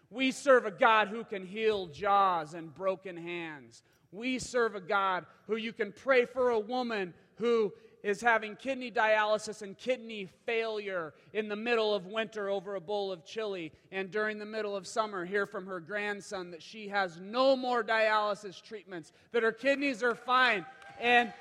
We 0.08 0.30
serve 0.30 0.64
a 0.64 0.70
God 0.70 1.08
who 1.08 1.24
can 1.24 1.44
heal 1.44 1.86
jaws 1.88 2.54
and 2.54 2.72
broken 2.72 3.16
hands. 3.16 3.82
We 4.12 4.38
serve 4.38 4.76
a 4.76 4.80
God 4.80 5.26
who 5.48 5.56
you 5.56 5.72
can 5.72 5.92
pray 5.92 6.24
for 6.24 6.50
a 6.50 6.58
woman 6.60 7.12
who 7.34 7.72
is 8.02 8.20
having 8.20 8.56
kidney 8.56 8.90
dialysis 8.90 9.62
and 9.62 9.76
kidney 9.76 10.28
failure 10.46 11.12
in 11.32 11.48
the 11.48 11.56
middle 11.56 11.94
of 11.94 12.06
winter 12.06 12.48
over 12.48 12.74
a 12.76 12.80
bowl 12.80 13.10
of 13.10 13.24
chili, 13.24 13.72
and 13.90 14.10
during 14.10 14.38
the 14.38 14.46
middle 14.46 14.76
of 14.76 14.86
summer, 14.86 15.24
hear 15.24 15.46
from 15.46 15.66
her 15.66 15.80
grandson 15.80 16.50
that 16.50 16.62
she 16.62 16.88
has 16.88 17.20
no 17.20 17.56
more 17.56 17.82
dialysis 17.82 18.62
treatments, 18.62 19.12
that 19.32 19.42
her 19.42 19.52
kidneys 19.52 20.02
are 20.02 20.14
fine. 20.14 20.64
And 21.00 21.32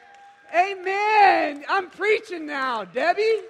amen, 0.56 1.64
I'm 1.70 1.90
preaching 1.90 2.46
now, 2.46 2.84
Debbie. 2.84 3.42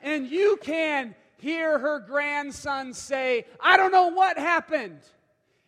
And 0.00 0.28
you 0.28 0.58
can 0.60 1.14
hear 1.38 1.78
her 1.78 2.00
grandson 2.00 2.92
say, 2.92 3.46
I 3.60 3.76
don't 3.76 3.92
know 3.92 4.08
what 4.08 4.38
happened. 4.38 5.00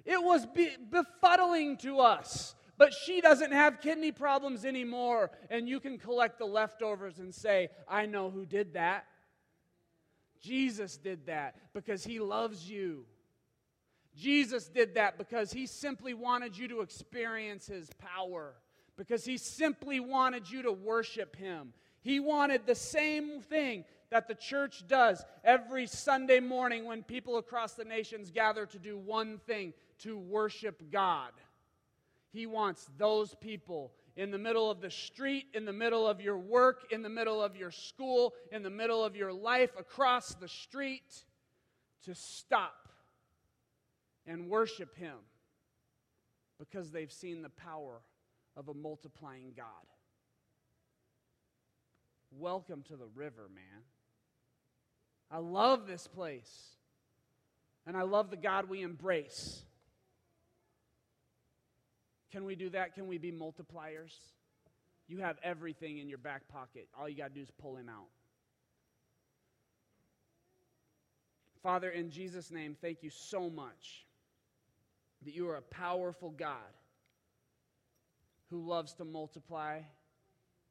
It 0.04 0.22
was 0.22 0.44
be- 0.46 0.76
befuddling 0.90 1.78
to 1.80 2.00
us 2.00 2.54
but 2.76 2.92
she 2.92 3.20
doesn't 3.20 3.52
have 3.52 3.80
kidney 3.80 4.12
problems 4.12 4.64
anymore. 4.64 5.30
And 5.50 5.68
you 5.68 5.80
can 5.80 5.98
collect 5.98 6.38
the 6.38 6.46
leftovers 6.46 7.18
and 7.18 7.34
say, 7.34 7.68
I 7.88 8.06
know 8.06 8.30
who 8.30 8.44
did 8.46 8.74
that. 8.74 9.06
Jesus 10.40 10.96
did 10.96 11.26
that 11.26 11.56
because 11.72 12.04
he 12.04 12.20
loves 12.20 12.68
you. 12.68 13.06
Jesus 14.16 14.68
did 14.68 14.94
that 14.94 15.18
because 15.18 15.52
he 15.52 15.66
simply 15.66 16.14
wanted 16.14 16.56
you 16.56 16.68
to 16.68 16.80
experience 16.80 17.66
his 17.66 17.90
power, 17.98 18.54
because 18.96 19.24
he 19.24 19.36
simply 19.36 19.98
wanted 19.98 20.48
you 20.48 20.62
to 20.62 20.72
worship 20.72 21.34
him. 21.34 21.72
He 22.00 22.20
wanted 22.20 22.66
the 22.66 22.74
same 22.74 23.40
thing 23.40 23.84
that 24.10 24.28
the 24.28 24.34
church 24.34 24.86
does 24.86 25.24
every 25.42 25.86
Sunday 25.86 26.38
morning 26.38 26.84
when 26.84 27.02
people 27.02 27.38
across 27.38 27.72
the 27.72 27.84
nations 27.84 28.30
gather 28.30 28.66
to 28.66 28.78
do 28.78 28.96
one 28.98 29.38
thing 29.46 29.72
to 30.00 30.18
worship 30.18 30.92
God. 30.92 31.32
He 32.34 32.46
wants 32.46 32.90
those 32.98 33.32
people 33.36 33.92
in 34.16 34.32
the 34.32 34.38
middle 34.38 34.68
of 34.68 34.80
the 34.80 34.90
street, 34.90 35.46
in 35.54 35.64
the 35.64 35.72
middle 35.72 36.04
of 36.04 36.20
your 36.20 36.36
work, 36.36 36.88
in 36.90 37.00
the 37.00 37.08
middle 37.08 37.40
of 37.40 37.54
your 37.54 37.70
school, 37.70 38.34
in 38.50 38.64
the 38.64 38.70
middle 38.70 39.04
of 39.04 39.14
your 39.14 39.32
life, 39.32 39.70
across 39.78 40.34
the 40.34 40.48
street, 40.48 41.24
to 42.02 42.12
stop 42.12 42.88
and 44.26 44.48
worship 44.48 44.96
Him 44.96 45.14
because 46.58 46.90
they've 46.90 47.12
seen 47.12 47.40
the 47.40 47.50
power 47.50 48.02
of 48.56 48.68
a 48.68 48.74
multiplying 48.74 49.52
God. 49.56 49.66
Welcome 52.32 52.82
to 52.88 52.96
the 52.96 53.06
river, 53.14 53.48
man. 53.54 53.82
I 55.30 55.38
love 55.38 55.86
this 55.86 56.08
place. 56.08 56.74
And 57.86 57.96
I 57.96 58.02
love 58.02 58.30
the 58.30 58.36
God 58.36 58.68
we 58.68 58.82
embrace. 58.82 59.62
Can 62.34 62.44
we 62.44 62.56
do 62.56 62.68
that? 62.70 62.96
Can 62.96 63.06
we 63.06 63.16
be 63.16 63.30
multipliers? 63.30 64.12
You 65.06 65.18
have 65.18 65.36
everything 65.44 65.98
in 65.98 66.08
your 66.08 66.18
back 66.18 66.48
pocket. 66.48 66.88
All 66.98 67.08
you 67.08 67.16
got 67.16 67.28
to 67.28 67.34
do 67.34 67.40
is 67.40 67.50
pull 67.62 67.76
him 67.76 67.88
out. 67.88 68.08
Father, 71.62 71.90
in 71.90 72.10
Jesus' 72.10 72.50
name, 72.50 72.76
thank 72.80 73.04
you 73.04 73.10
so 73.10 73.48
much 73.48 74.04
that 75.24 75.32
you 75.32 75.48
are 75.48 75.54
a 75.54 75.62
powerful 75.62 76.30
God 76.30 76.74
who 78.50 78.66
loves 78.66 78.94
to 78.94 79.04
multiply 79.04 79.82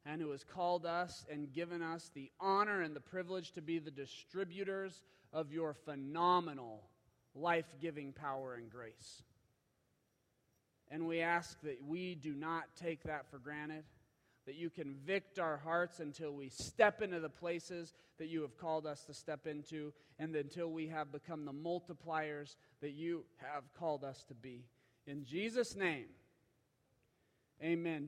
and 0.06 0.22
who 0.22 0.32
has 0.32 0.44
called 0.44 0.86
us 0.86 1.26
and 1.32 1.54
given 1.54 1.82
us 1.82 2.12
the 2.14 2.30
honor 2.42 2.82
and 2.82 2.94
the 2.94 3.00
privilege 3.00 3.54
to 3.54 3.62
be 3.62 3.80
the 3.80 3.90
distributors 3.90 5.02
of 5.32 5.54
your 5.54 5.74
phenomenal, 5.74 6.84
life 7.34 7.74
giving 7.80 8.12
power 8.12 8.56
and 8.56 8.70
grace. 8.70 9.24
And 10.94 11.08
we 11.08 11.22
ask 11.22 11.60
that 11.62 11.80
we 11.84 12.14
do 12.14 12.36
not 12.36 12.66
take 12.80 13.02
that 13.06 13.26
for 13.32 13.40
granted, 13.40 13.84
that 14.46 14.54
you 14.54 14.70
convict 14.70 15.40
our 15.40 15.58
hearts 15.58 16.00
until 16.00 16.32
we 16.34 16.50
step 16.50 17.02
into 17.02 17.20
the 17.20 17.30
places 17.30 17.96
that 18.20 18.28
you 18.28 18.44
have 18.44 18.56
called 18.60 18.86
us 18.86 19.04
to 19.06 19.14
step 19.16 19.48
into, 19.48 19.92
and 20.20 20.36
until 20.36 20.70
we 20.70 20.88
have 20.90 21.12
become 21.12 21.46
the 21.46 21.52
multipliers 21.52 22.58
that 22.82 22.92
you 22.92 23.26
have 23.38 23.64
called 23.74 24.04
us 24.04 24.24
to 24.28 24.36
be. 24.36 24.66
In 25.08 25.26
Jesus' 25.26 25.76
name, 25.76 26.06
amen. 27.64 28.02